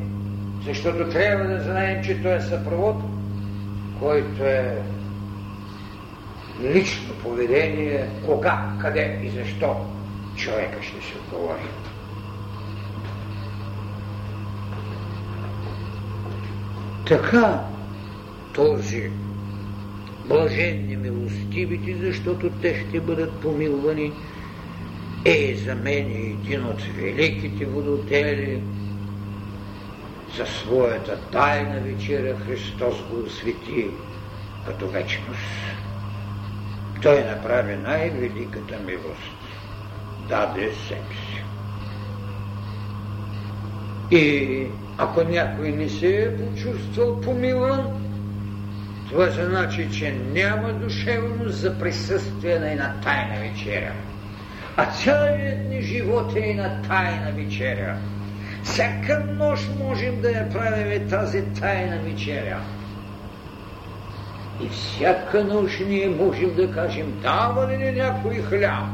[0.65, 2.95] защото трябва да знаем, че той е съпровод,
[3.99, 4.77] който е
[6.61, 9.75] лично поведение, кога, къде и защо
[10.35, 11.67] човека ще се отговори.
[17.07, 17.63] Така
[18.53, 19.11] този
[20.29, 24.11] блаженни милостивите, защото те ще бъдат помилвани,
[25.25, 28.61] е за мен един от великите водотели.
[30.37, 33.87] За своята тайна вечеря Христос го освети
[34.67, 35.39] като вечност.
[37.01, 39.39] Той направи най-великата милост.
[40.29, 41.43] Даде себе си.
[44.11, 44.67] И
[44.97, 48.08] ако някой не се е почувствал помилван,
[49.09, 53.93] това значи, че няма душевност за присъствие на една тайна вечеря.
[54.77, 57.97] А цялият ни живот е една тайна вечеря.
[58.63, 62.59] Всяка нощ можем да я правим тази тайна вечеря.
[64.63, 68.85] И всяка нощ ние можем да кажем, дава ли ни някой хляб?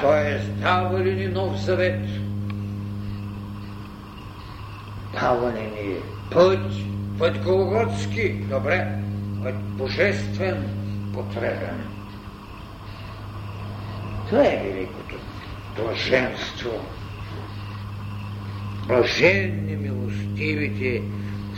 [0.00, 2.00] Тоест, дава ли ни нов завет?
[5.20, 5.94] Дава ли ни
[6.30, 8.98] път, път Голготски, добре,
[9.42, 10.64] път божествен,
[11.14, 11.84] потребен.
[14.28, 15.14] Това е великото
[15.76, 16.70] блаженство.
[18.86, 21.02] Блаженни милостивите,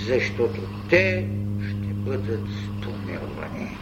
[0.07, 1.29] защото те
[1.69, 2.49] ще бъдат
[2.83, 3.77] помилвани.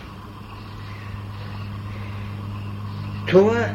[3.26, 3.68] Това,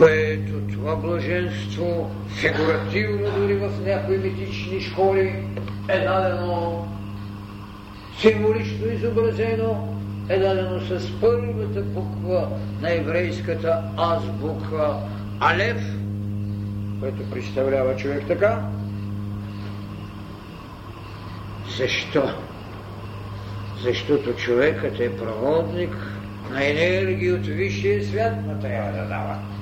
[0.00, 5.44] което това блаженство, фигуративно дори в някои митични школи,
[5.88, 6.88] е дадено
[8.18, 9.98] символично изобразено,
[10.28, 12.48] е дадено с първата буква
[12.80, 14.94] на еврейската азбука
[15.40, 15.82] Алев,
[17.00, 18.62] което представлява човек така.
[21.78, 22.30] Защо?
[23.82, 25.96] Защото човекът е проводник
[26.50, 29.59] на енергия от висшия свят, но трябва да дава.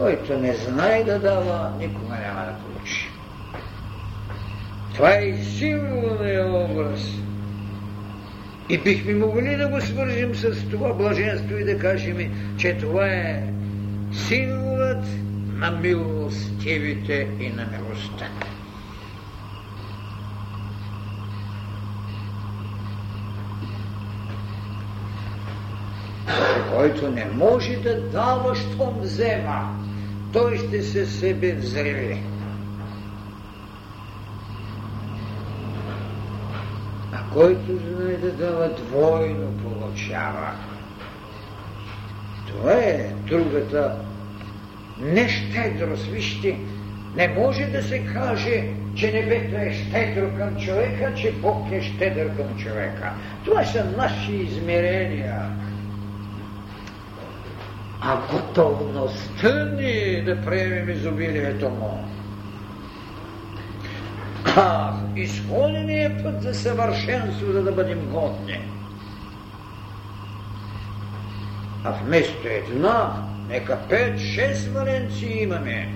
[0.00, 3.08] Който не знае да дава, никога няма да получи.
[4.94, 7.00] Това е символният образ
[8.68, 13.42] и бихме могли да го свържим с това блаженство и да кажем, че това е
[14.12, 15.04] символът
[15.54, 18.28] на милостивите и на милостта.
[26.74, 29.80] Който не може да дава, щом взема,
[30.32, 32.22] той ще се себе взриви.
[37.32, 40.50] който знае да дава двойно получава.
[42.46, 43.96] Това е другата
[45.00, 46.06] нещедрост.
[46.06, 46.56] Вижте,
[47.16, 48.64] не може да се каже,
[48.94, 53.12] че небето е щедро към човека, че Бог е щедър към човека.
[53.44, 55.50] Това са наши измерения.
[58.00, 62.04] А готовността ни да приемем изобилието му
[64.56, 68.60] а, изходения път за съвършенство, за да бъдем годни.
[71.84, 73.12] А вместо една,
[73.48, 75.94] нека пет-шест валенции имаме.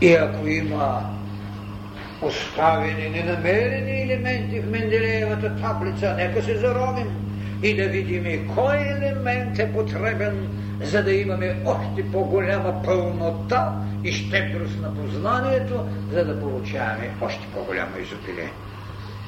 [0.00, 1.00] И ако има
[2.22, 7.08] оставени ненамерени елементи в Менделеевата таблица, нека се заровим
[7.62, 10.48] и да видим кой елемент е потребен
[10.82, 13.72] за да имаме още по-голяма пълнота
[14.04, 18.50] и щедрост на познанието, за да получаваме още по-голямо изобилие.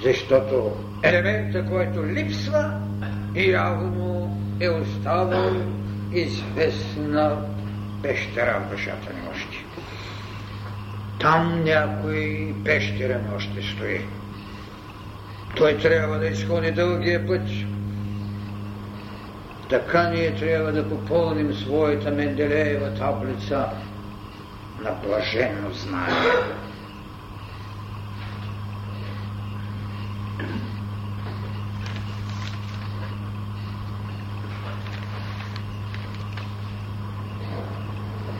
[0.05, 0.73] Защото
[1.03, 2.81] елемента, който липсва,
[3.37, 5.53] явно е оставал
[6.13, 7.37] известна
[8.03, 9.34] пещера в душата ни.
[11.21, 14.01] Там някой пещерен още стои.
[15.57, 17.43] Той трябва да изходи дългия път,
[19.69, 23.67] така ние трябва да попълним своята Менделеева таблица
[24.81, 26.33] на блажено знание.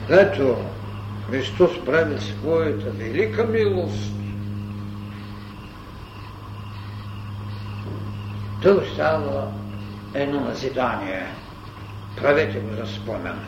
[0.09, 0.57] Ето,
[1.29, 4.11] Христос прави своята велика милост.
[8.61, 9.51] Той остава
[10.13, 11.25] едно назидание.
[12.17, 13.39] Правете го за спомен.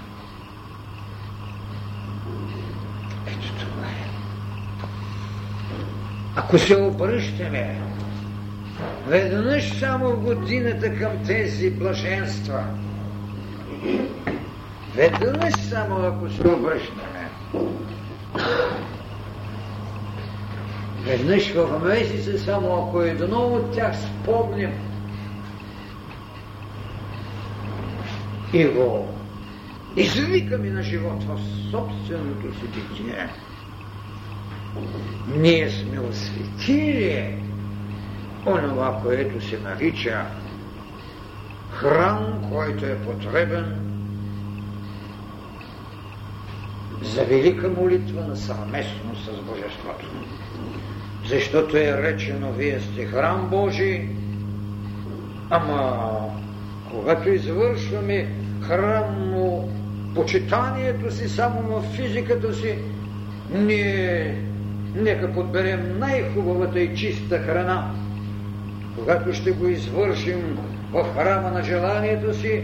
[3.28, 4.08] Ето това е.
[6.36, 7.82] Ако се обръщаме
[9.08, 12.64] веднъж само в годината към тези блаженства,
[14.96, 17.17] веднъж само ако се обръщаме,
[21.06, 24.72] веднъж в месеца само ако едно от тях спомним,
[28.54, 29.08] и го
[29.96, 31.40] извикаме на живот в
[31.72, 33.30] собственото си битие.
[35.36, 37.44] Ние сме осветили
[38.46, 40.26] онова, което се нарича
[41.72, 43.87] храм, който е потребен
[47.02, 50.06] за велика молитва на съвместно с Божеството.
[51.30, 54.10] Защото е речено, вие сте храм Божий,
[55.50, 56.10] ама
[56.92, 58.28] когато извършваме
[58.62, 59.70] храмно
[60.16, 62.78] почитанието си само в физиката си,
[63.54, 64.36] ние
[64.96, 67.92] нека подберем най-хубавата и чиста храна.
[68.96, 70.60] Когато ще го извършим
[70.92, 72.64] в храма на желанието си,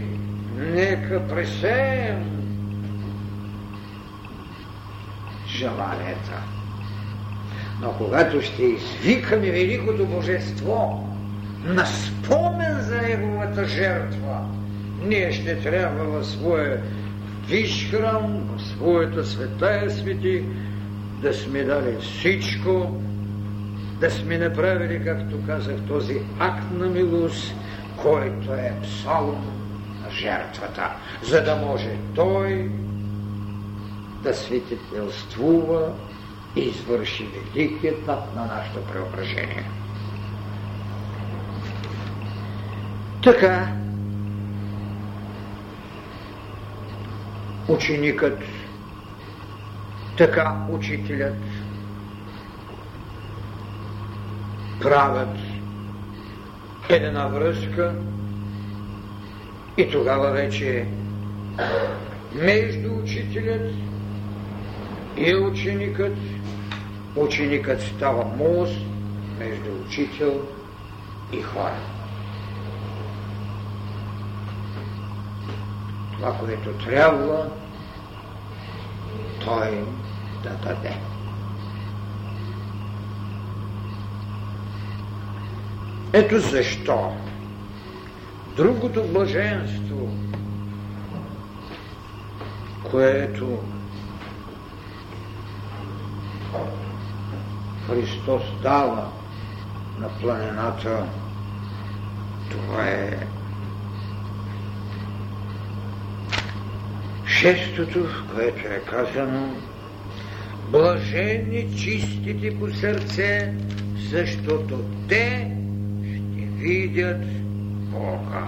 [0.56, 2.33] нека пресеем
[5.54, 6.42] желанията.
[7.80, 11.08] Но когато ще извикаме Великото Божество
[11.64, 14.40] на спомен за Неговата жертва,
[15.02, 16.82] ние ще трябва в своя
[17.48, 20.44] виш храм, в своята светая свети,
[21.22, 23.00] да сме дали всичко,
[24.00, 27.54] да сме направили, както казах, този акт на милост,
[28.02, 29.44] който е псалом
[30.04, 30.90] на жертвата,
[31.22, 32.70] за да може той
[34.24, 35.92] да свидетелствува
[36.56, 39.70] и извърши великият етап на нашето преображение.
[43.22, 43.68] Така,
[47.68, 48.38] ученикът,
[50.16, 51.42] така учителят
[54.80, 55.38] правят
[56.88, 57.94] една връзка
[59.76, 60.86] и тогава вече
[62.34, 63.72] между учителят
[65.16, 66.16] и ученикът,
[67.16, 68.78] ученикът става мост
[69.38, 70.40] между учител
[71.32, 71.80] и хора.
[76.12, 77.50] Това, което трябва,
[79.44, 79.84] той
[80.42, 80.96] да даде.
[86.12, 87.12] Ето защо
[88.56, 90.08] другото блаженство,
[92.90, 93.58] което
[97.86, 99.12] Христос дава
[99.98, 101.06] на планината,
[102.50, 103.26] това е
[107.26, 109.48] шестото, в което е казано
[110.70, 113.54] Блажени чистите по сърце,
[114.10, 114.78] защото
[115.08, 115.52] те
[116.02, 117.22] ще видят
[117.90, 118.46] Бога.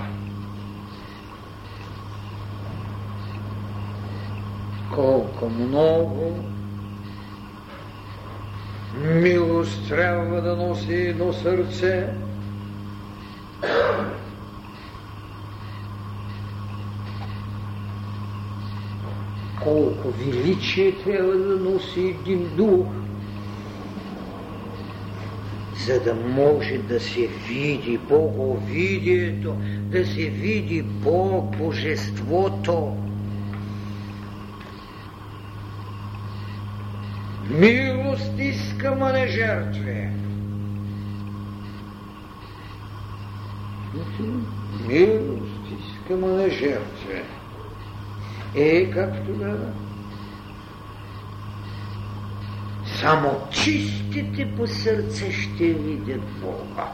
[4.94, 6.55] Колко много
[8.96, 12.06] милост трябва да носи едно сърце,
[19.62, 22.86] колко величие трябва да носи един дух,
[25.86, 29.54] за да може да се види Боговидието,
[29.90, 33.05] да се види Бог, Божеството.
[37.58, 40.08] Милост искам, а не жертви.
[44.86, 47.22] Милост искам, а не жертви.
[48.54, 49.72] Е, как тогава?
[53.00, 56.92] Само чистите по сърце ще видят Бога.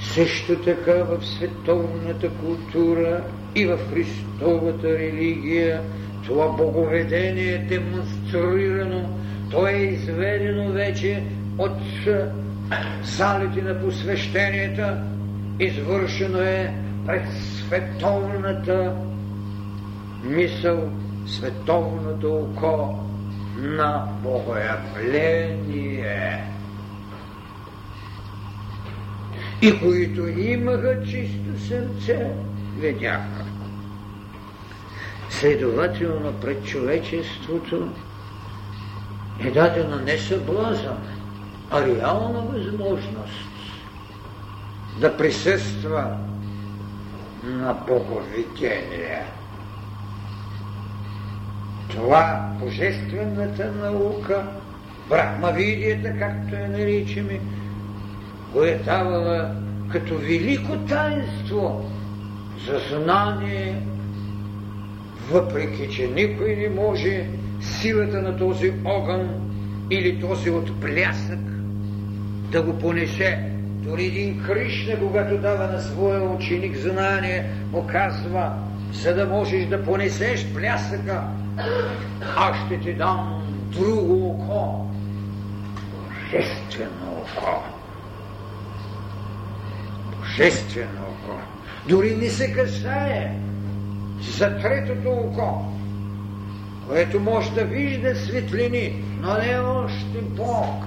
[0.00, 5.82] Също така в световната култура и в Христовата религия
[6.26, 9.18] това боговедение е демонстрирано,
[9.50, 11.22] то е изведено вече
[11.58, 11.72] от
[13.02, 15.02] залите на посвещенията,
[15.60, 16.74] извършено е
[17.06, 18.96] пред световната
[20.24, 20.90] мисъл,
[21.26, 22.98] световното око
[23.56, 25.52] на богоявление.
[29.62, 32.30] И които имаха чисто сърце,
[32.78, 33.51] видяха.
[35.32, 37.88] Следователно пред човечеството
[39.40, 40.98] е дадена не съблазън,
[41.70, 43.48] а реална възможност
[45.00, 46.16] да присъства
[47.44, 49.22] на боговидение.
[51.90, 54.46] Това божествената наука,
[55.08, 57.40] брахмавидията, както я наричаме,
[58.52, 59.54] го е давала
[59.92, 61.90] като велико таинство
[62.66, 63.82] за знание,
[65.32, 67.26] въпреки че никой не може
[67.60, 69.28] силата на този огън
[69.90, 71.40] или този отплясък
[72.50, 73.52] да го понесе
[73.82, 78.52] дори един Кришна, когато дава на своя ученик знание, му казва,
[78.92, 81.22] за да можеш да понесеш блясъка,
[82.36, 84.86] аз ще ти дам друго око,
[85.92, 87.62] божествено око.
[90.18, 91.38] Божествено око.
[91.88, 93.34] Дори не се касае
[94.30, 95.72] за третото око,
[96.88, 100.84] което може да вижда светлини, но не още Бог.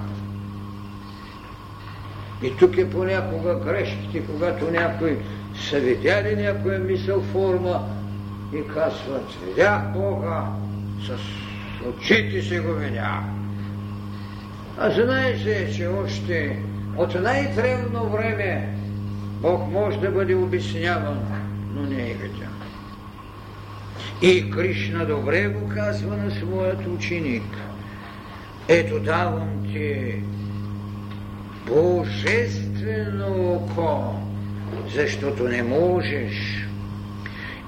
[2.42, 5.18] И тук е понякога грешките, когато някой
[5.54, 7.88] са видяли някоя мисъл форма
[8.54, 10.44] и казват, видях Бога,
[11.06, 11.18] с
[11.88, 13.20] очите си го видях.
[14.78, 16.58] А знаете, че още
[16.96, 18.76] от най-древно време
[19.40, 21.18] Бог може да бъде обясняван,
[21.74, 22.45] но не е видян.
[24.22, 27.42] И Кришна добре го казва на своят ученик.
[28.68, 30.14] Ето давам ти
[31.66, 34.14] божествено око,
[34.94, 36.66] защото не можеш.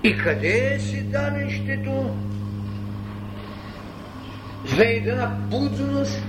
[0.05, 2.17] И къде е си данището?
[4.77, 6.23] За една будност,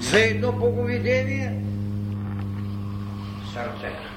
[0.00, 1.62] за едно боговидение?
[3.52, 4.10] Сърцето.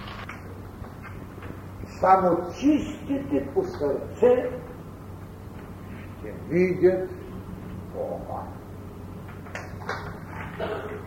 [2.00, 4.50] Само чистите по сърце
[6.50, 7.10] видят
[7.94, 8.42] Бога.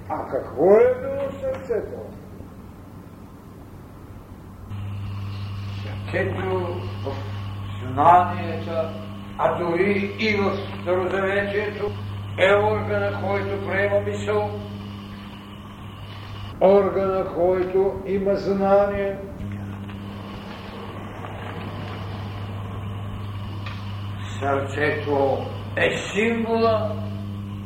[0.08, 1.98] А какво е било сърцето?
[5.82, 7.16] Сърцето в
[7.82, 8.90] знанията,
[9.38, 11.90] а дори и в Старозаветието
[12.38, 14.50] е органа, който приема мисъл,
[16.60, 19.18] органа, който има знание,
[24.38, 26.92] Сърцето е символа,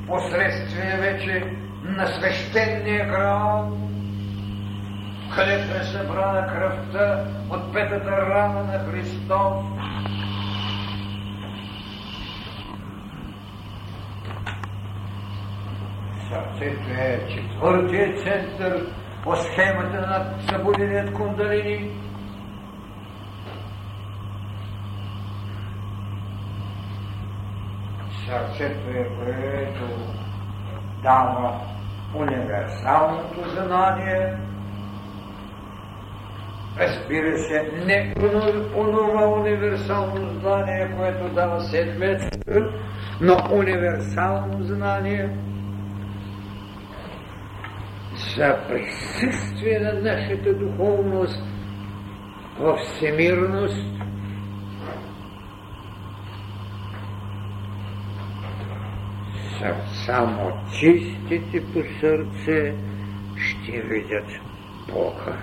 [0.07, 3.79] последствие вече на свещения грал,
[5.35, 9.65] където е събрана кръвта от петата рана на Христос.
[16.29, 18.87] Сърцето е четвъртия център
[19.25, 21.91] по схемата на събуденият кундалини,
[28.31, 29.85] сърцето е, което
[31.03, 31.61] дава
[32.15, 34.37] универсалното знание,
[36.79, 38.15] разбира се, не
[38.77, 42.23] онова универсално знание, което дава седмец,
[43.21, 45.31] но универсално знание
[48.37, 51.43] за присъствие на нашата духовност
[52.59, 54.00] в всемирност,
[60.07, 62.75] само чистите по сърце
[63.37, 64.27] ще видят
[64.93, 65.39] Бога.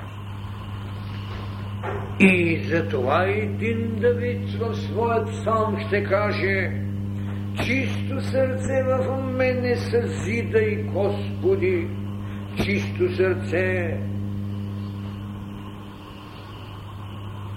[2.20, 6.88] И затова един Давид в своят сам ще каже
[7.66, 11.88] Чисто сърце в мене съзидай, Господи,
[12.64, 14.00] чисто сърце,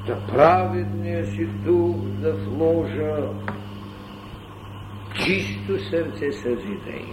[0.06, 3.28] да праведния си дух да вложа
[5.24, 7.04] чисто сърце съзидай.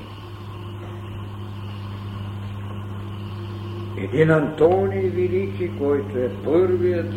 [3.97, 7.13] Един Антоний Велики, който е първият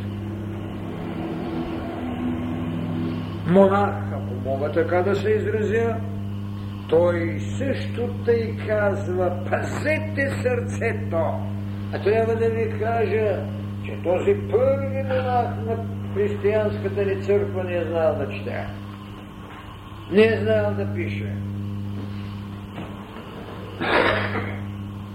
[3.46, 5.96] монах, ако мога така да се изразя,
[6.88, 11.22] той също тъй казва, пазете сърцето.
[11.92, 13.46] А трябва да ви кажа,
[13.84, 15.84] че този първи монах на
[16.14, 18.66] християнската ни църква не е знал да чете
[20.12, 21.32] не е знаел да пише.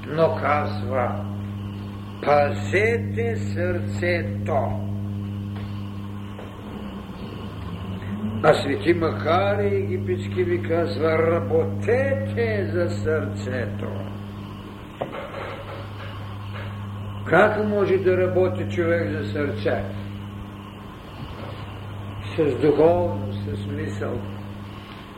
[0.07, 1.25] Но казва,
[2.23, 4.85] пазете сърцето.
[8.43, 13.87] А свети Махари египетски ви казва, работете за сърцето.
[17.25, 19.83] Как може да работи човек за сърце?
[22.35, 24.34] С духовност, с мисъл.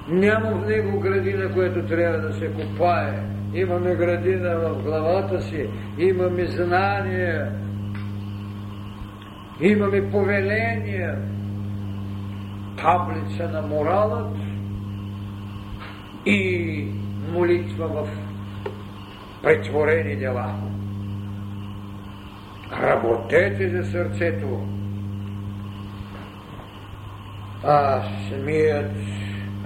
[0.08, 3.24] Няма в него градина, която трябва да се копае.
[3.54, 7.52] Имаме градина в главата си, имаме знания,
[9.62, 11.18] имаме повеления,
[12.78, 14.36] таблица на моралът
[16.26, 16.92] и
[17.34, 18.08] молитва в
[19.44, 20.56] претворени дела.
[22.82, 24.68] Работете за сърцето.
[27.64, 28.92] А самият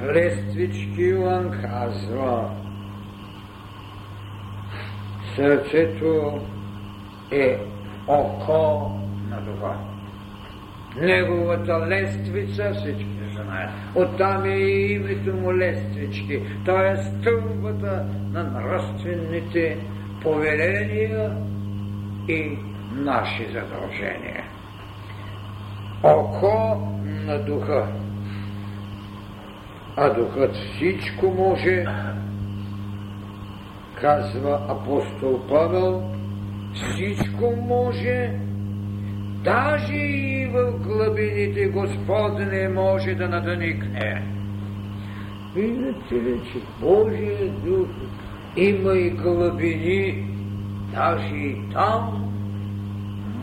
[0.03, 2.49] Лествички Йоан казва,
[5.35, 6.39] сърцето
[7.31, 7.59] е
[8.07, 8.91] око
[9.29, 9.75] на духа.
[11.01, 13.69] Неговата лествица, всички знаят.
[13.95, 16.41] Оттам е и името му лествички.
[16.65, 19.77] Той е стълбата на нравствените
[20.21, 21.37] повеления
[22.27, 22.57] и
[22.91, 24.43] наши задължения.
[26.03, 27.87] Око на духа.
[30.03, 31.85] А духът всичко може,
[34.01, 36.03] казва апостол Павел,
[36.73, 38.39] всичко може,
[39.43, 44.27] даже и в глъбините Господ не може да надъникне.
[45.55, 47.87] Видите ли, че Божия дух
[48.57, 50.27] има и глъбини,
[50.93, 52.33] даже и там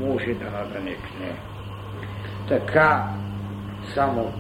[0.01, 1.33] може да надъникне.
[2.49, 3.09] Така,
[3.95, 4.33] само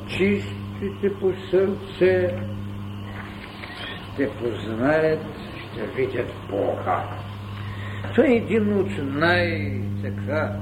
[0.78, 2.34] чистите по сърце
[4.12, 5.20] ще познаят,
[5.72, 7.04] ще видят Бога.
[8.14, 10.56] Това е един от най-така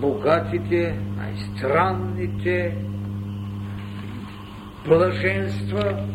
[0.00, 2.76] богатите, най-странните
[4.86, 6.06] блаженства.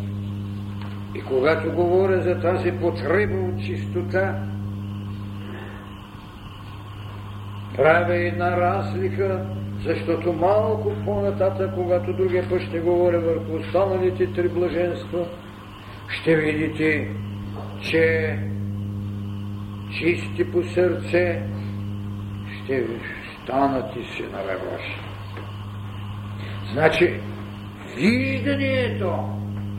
[1.15, 4.43] И когато говоря за тази потреба от чистота,
[7.75, 9.45] правя една разлика,
[9.85, 15.25] защото малко по-нататък, когато другия път ще говоря върху останалите три блаженства,
[16.07, 17.11] ще видите,
[17.81, 18.37] че
[19.97, 21.41] чисти по сърце
[22.63, 22.87] ще
[23.43, 24.95] станат и синове Божи.
[26.73, 27.19] Значи,
[27.97, 29.29] виждането,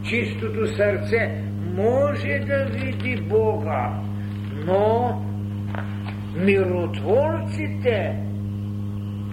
[0.02, 1.42] чистото сърце
[1.74, 4.00] може да види Бога,
[4.66, 5.22] но
[6.36, 8.16] миротворците,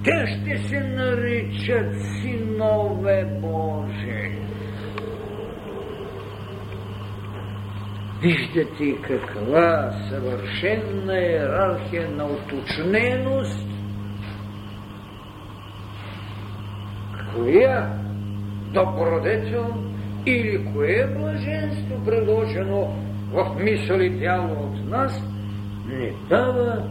[0.03, 4.31] те ще се наричат синове Божи.
[8.21, 13.67] Виждате каква съвършенна иерархия на уточненост,
[17.35, 17.93] коя
[18.73, 19.73] добродетел
[20.25, 22.95] или кое блаженство, предложено
[23.31, 25.23] в мисъл и тяло от нас,
[25.87, 26.89] ни дава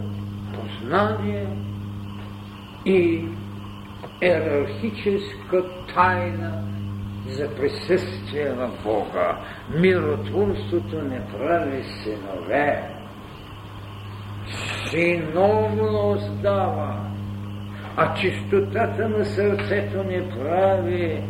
[0.53, 1.47] познание
[2.85, 3.25] и
[4.21, 5.63] иерархическа
[5.93, 6.63] тайна
[7.27, 9.37] за присъствие на Бога.
[9.79, 12.83] Миротворството не прави синове.
[14.89, 17.11] Синовност дава,
[17.97, 21.23] а чистотата на сърцето не прави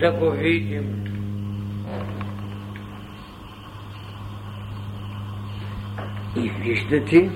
[0.00, 1.04] да го видим.
[6.36, 7.30] И виждате,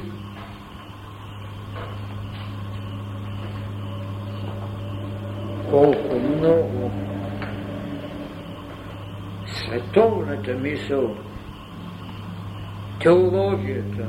[6.42, 6.90] много
[9.46, 11.16] световната мисъл,
[13.00, 14.08] теологията,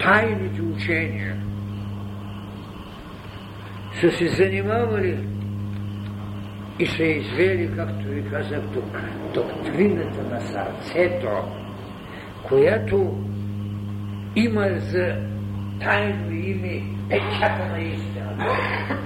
[0.00, 1.36] тайните учения
[4.00, 5.18] са се занимавали
[6.78, 8.60] и са извели, както ви казах,
[9.34, 11.28] доктрината на сърцето,
[12.48, 13.24] която
[14.36, 15.16] има за
[15.80, 18.97] тайно име печата на истината.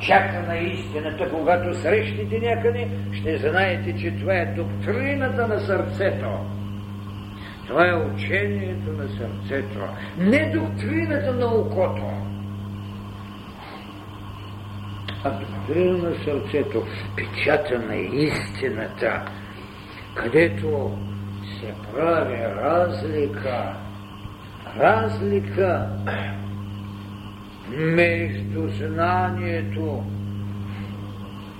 [0.00, 6.28] Печата на истината, когато срещнете някъде, ще знаете, че това е доктрината на сърцето.
[7.66, 9.78] Това е учението на сърцето,
[10.18, 12.02] не доктрината на окото.
[15.24, 16.86] А доктрина на сърцето,
[17.16, 19.22] печата на истината,
[20.14, 20.98] където
[21.60, 23.74] се прави разлика,
[24.78, 25.88] разлика
[27.76, 30.04] между знанието,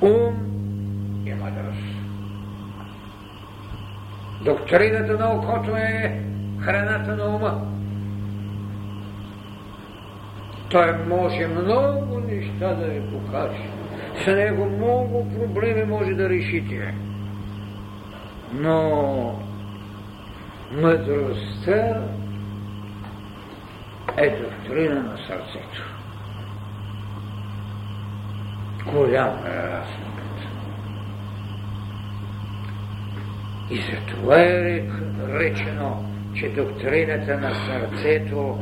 [0.01, 0.35] ум
[1.27, 2.01] и мъдрост.
[4.45, 6.23] Доктрината на окото е
[6.61, 7.67] храната на ума.
[10.71, 13.69] Той може много неща да ви покаже.
[14.25, 16.95] С него много проблеми може да решите.
[18.53, 19.41] Но
[20.73, 22.03] мъдростта
[24.17, 26.00] е доктрина на сърцето.
[28.87, 30.11] Голяма разликата.
[33.71, 34.83] И за това е
[35.29, 36.05] речено,
[36.35, 38.59] че доктрината на сърцето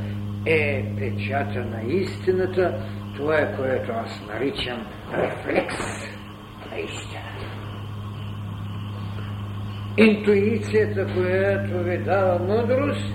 [0.46, 2.84] е печата на истината,
[3.16, 5.76] това е което аз наричам рефлекс
[6.70, 7.28] на истината.
[9.96, 13.12] Интуицията, която ви дава мъдрост,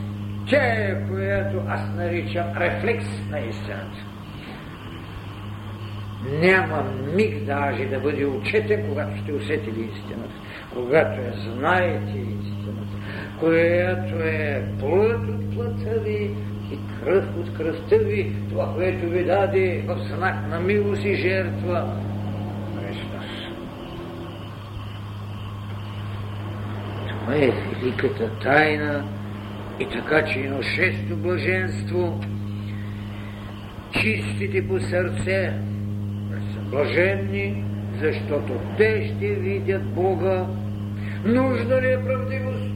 [0.50, 4.13] тя е, която аз наричам рефлекс на истината.
[6.32, 6.84] Няма
[7.16, 10.34] миг даже да бъде учетен, когато сте усетили истината,
[10.74, 12.98] когато я знаете истината,
[13.40, 16.36] която е плът от плътта ви
[16.72, 21.98] и кръв от кръста ви, това, което ви даде в знак на милост и жертва.
[22.80, 23.26] Христос.
[27.10, 27.52] Това е
[27.82, 29.04] великата тайна
[29.80, 32.20] и така, че едно шесто блаженство,
[34.02, 35.54] чистите по сърце,
[36.74, 37.64] блаженни,
[38.02, 40.46] защото те ще видят Бога.
[41.26, 42.74] Нужна ли е правдивост?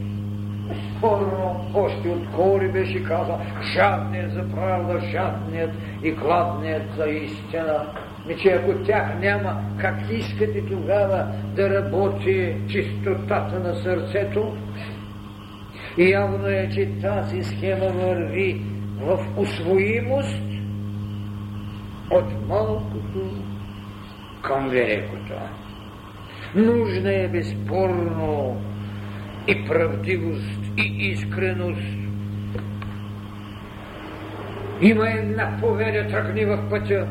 [0.96, 3.40] Спорно, още от кори беше казал,
[3.72, 5.70] жадният за правда, жадният
[6.02, 7.86] и гладният за истина.
[8.26, 11.26] Ми, че ако тях няма, как искате тогава
[11.56, 14.56] да работи чистотата на сърцето?
[15.98, 18.62] И явно е, че тази схема върви
[19.00, 20.42] в усвоимост
[22.10, 23.47] от малкото
[24.48, 25.34] към великото.
[26.54, 28.56] Нужна е безспорно
[29.48, 31.82] и правдивост, и искреност.
[34.80, 37.06] Има една повеля, тръгни в пътя.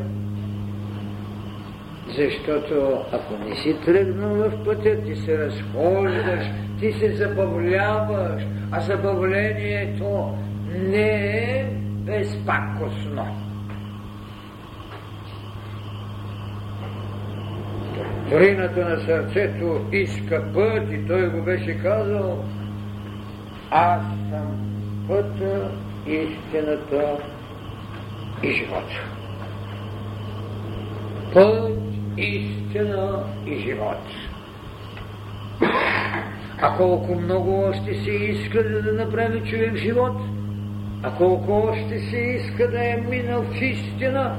[2.18, 6.46] Защото ако не си тръгнал в пътя, ти се разхождаш,
[6.80, 10.38] ти се забавляваш, а забавлението
[10.90, 11.10] не
[11.60, 11.66] е
[12.06, 13.47] безпакосно.
[18.30, 22.46] Дорината на сърцето иска път и той го беше казал
[23.72, 24.68] Аз съм
[25.08, 25.72] пътя,
[26.08, 27.18] истината
[28.44, 29.04] и живота.
[31.34, 31.72] Път,
[32.18, 34.04] истина и живот.
[36.62, 40.18] А колко много още се иска да направи човек живот,
[41.04, 44.36] а колко още се иска да е минал в истина,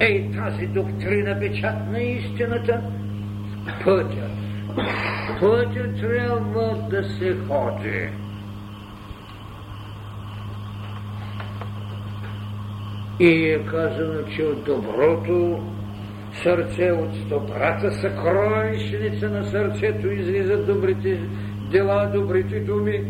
[0.00, 2.80] ей тази доктрина печат на истината–
[3.84, 4.30] пътят.
[5.40, 8.08] Пътят трябва да се ходи.
[13.20, 15.62] И е казано, че от доброто
[16.42, 21.20] сърце, от добрата съкровищница на сърцето излизат добрите
[21.70, 23.04] дела, добрите думи.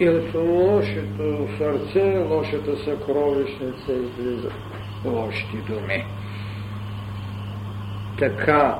[0.00, 4.52] И от лошото сърце, лошата съкровищница излизат
[5.04, 6.04] лошите думи
[8.22, 8.78] така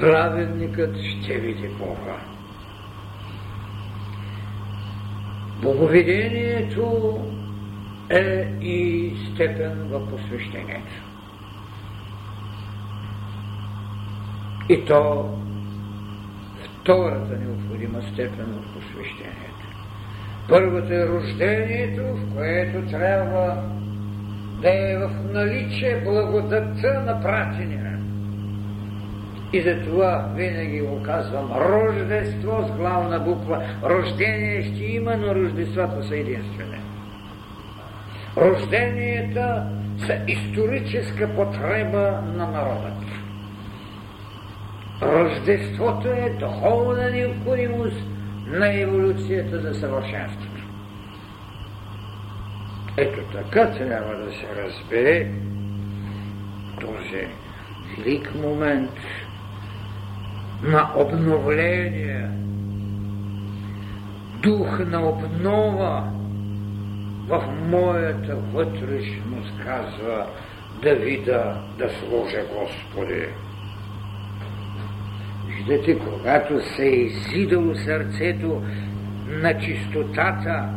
[0.00, 2.16] праведникът ще види Бога.
[5.62, 7.18] Боговидението
[8.10, 11.02] е и степен в посвещението.
[14.68, 15.30] И то
[16.64, 19.66] втората необходима степен в посвещението.
[20.48, 23.62] Първата е рождението, в което трябва
[24.62, 27.98] да е в наличие благодатта на пратения.
[29.52, 33.64] И затова винаги го казвам Рождество с главна буква.
[33.84, 36.80] Рождение ще има, но рождествата са единствени.
[38.36, 39.66] Рожденията
[40.06, 43.06] са историческа потреба на народът.
[45.02, 48.02] Рождеството е духовна необходимост
[48.46, 50.45] на еволюцията за съвършенство.
[52.96, 55.30] Ето така трябва да се разбере
[56.80, 57.26] този
[57.96, 58.90] велик момент
[60.62, 62.30] на обновление,
[64.42, 66.12] дух на обнова
[67.28, 70.26] в моята вътрешност, казва
[70.82, 73.26] Давида, да служа Господи.
[75.46, 78.62] Виждате, когато се е изидало сърцето
[79.28, 80.68] на чистотата,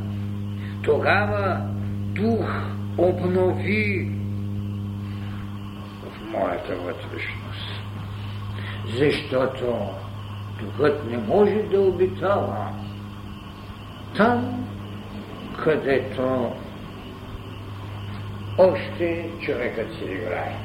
[0.83, 1.61] тогава
[2.19, 2.45] дух
[2.97, 4.11] обнови
[6.03, 7.81] в моята вътрешност.
[8.97, 9.87] Защото
[10.61, 12.69] духът не може да обитава
[14.17, 14.67] там,
[15.63, 16.51] където
[18.57, 20.55] още човекът се играе.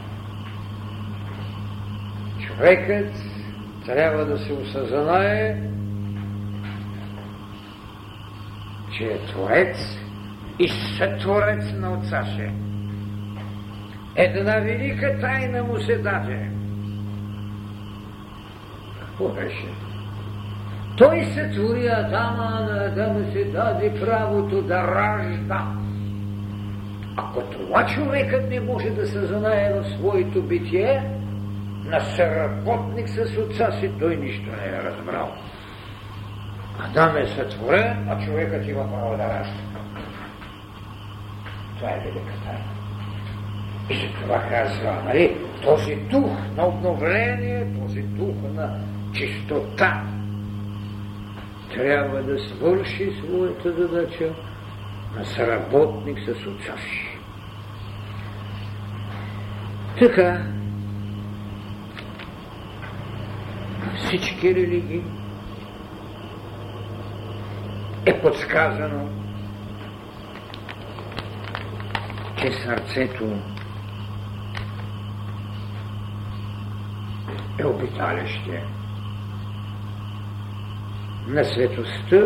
[2.46, 3.12] Човекът
[3.86, 5.62] трябва да се осъзнае,
[8.98, 10.03] че е творец
[10.58, 12.50] и сътворец на отца си.
[14.16, 16.50] Една велика тайна му се даде.
[19.00, 19.66] Какво беше?
[20.96, 25.66] Той се твори Адама, на Адама се даде правото да ражда.
[27.16, 31.02] Ако това човекът не може да се знае в своето битие,
[31.84, 35.32] на съработник с отца си, той нищо не е разбрал.
[36.78, 39.73] Адам е сътворен, а човекът има право да ражда.
[41.84, 42.64] Това е велика тайна.
[43.90, 48.80] И това казва, нали, този дух на обновление, този дух на
[49.12, 50.02] чистота
[51.74, 54.34] трябва да свърши своята задача
[55.16, 57.18] на съработник с си.
[59.98, 60.46] Така,
[63.96, 65.02] всички религии
[68.06, 69.23] е подсказано,
[72.44, 73.24] че сърцето
[77.58, 78.62] е обиталище
[81.26, 82.20] на светостта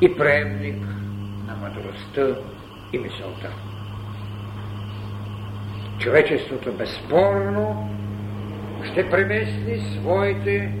[0.00, 0.84] и преемник
[1.46, 2.40] на мъдростта
[2.92, 3.50] и мисълта.
[5.98, 7.90] Човечеството безспорно
[8.92, 10.74] ще премести своите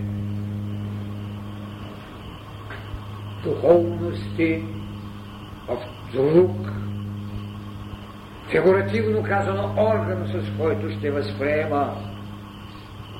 [3.44, 4.62] духовности
[5.68, 5.78] в
[6.12, 6.79] друг,
[8.50, 11.96] фигуративно казано, орган, с който ще възприема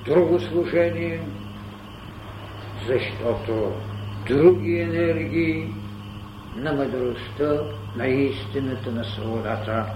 [0.04, 1.20] друго служение,
[2.86, 3.72] защото
[4.26, 5.74] други енергии
[6.56, 7.60] на мъдростта,
[7.96, 9.86] на истината, на свободата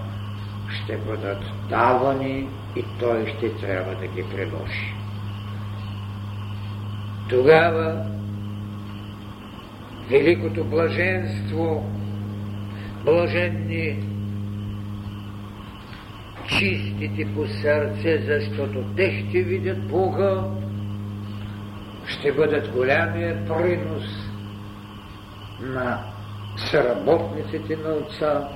[0.69, 4.93] ще бъдат давани и той ще трябва да ги приложи.
[7.29, 8.05] Тогава
[10.09, 11.89] великото блаженство,
[13.05, 14.14] блаженни
[16.47, 20.43] чистите по сърце, защото те ще видят Бога,
[22.07, 24.03] ще бъдат голямия принос
[25.59, 26.03] на
[26.57, 28.47] съработниците на Отца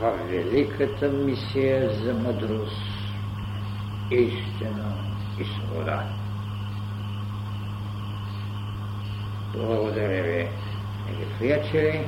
[0.00, 2.82] в великата мисия за мъдрост,
[4.10, 4.94] истина
[5.40, 6.04] и свобода.
[9.52, 10.48] Благодаря ви,
[11.38, 12.04] приятели.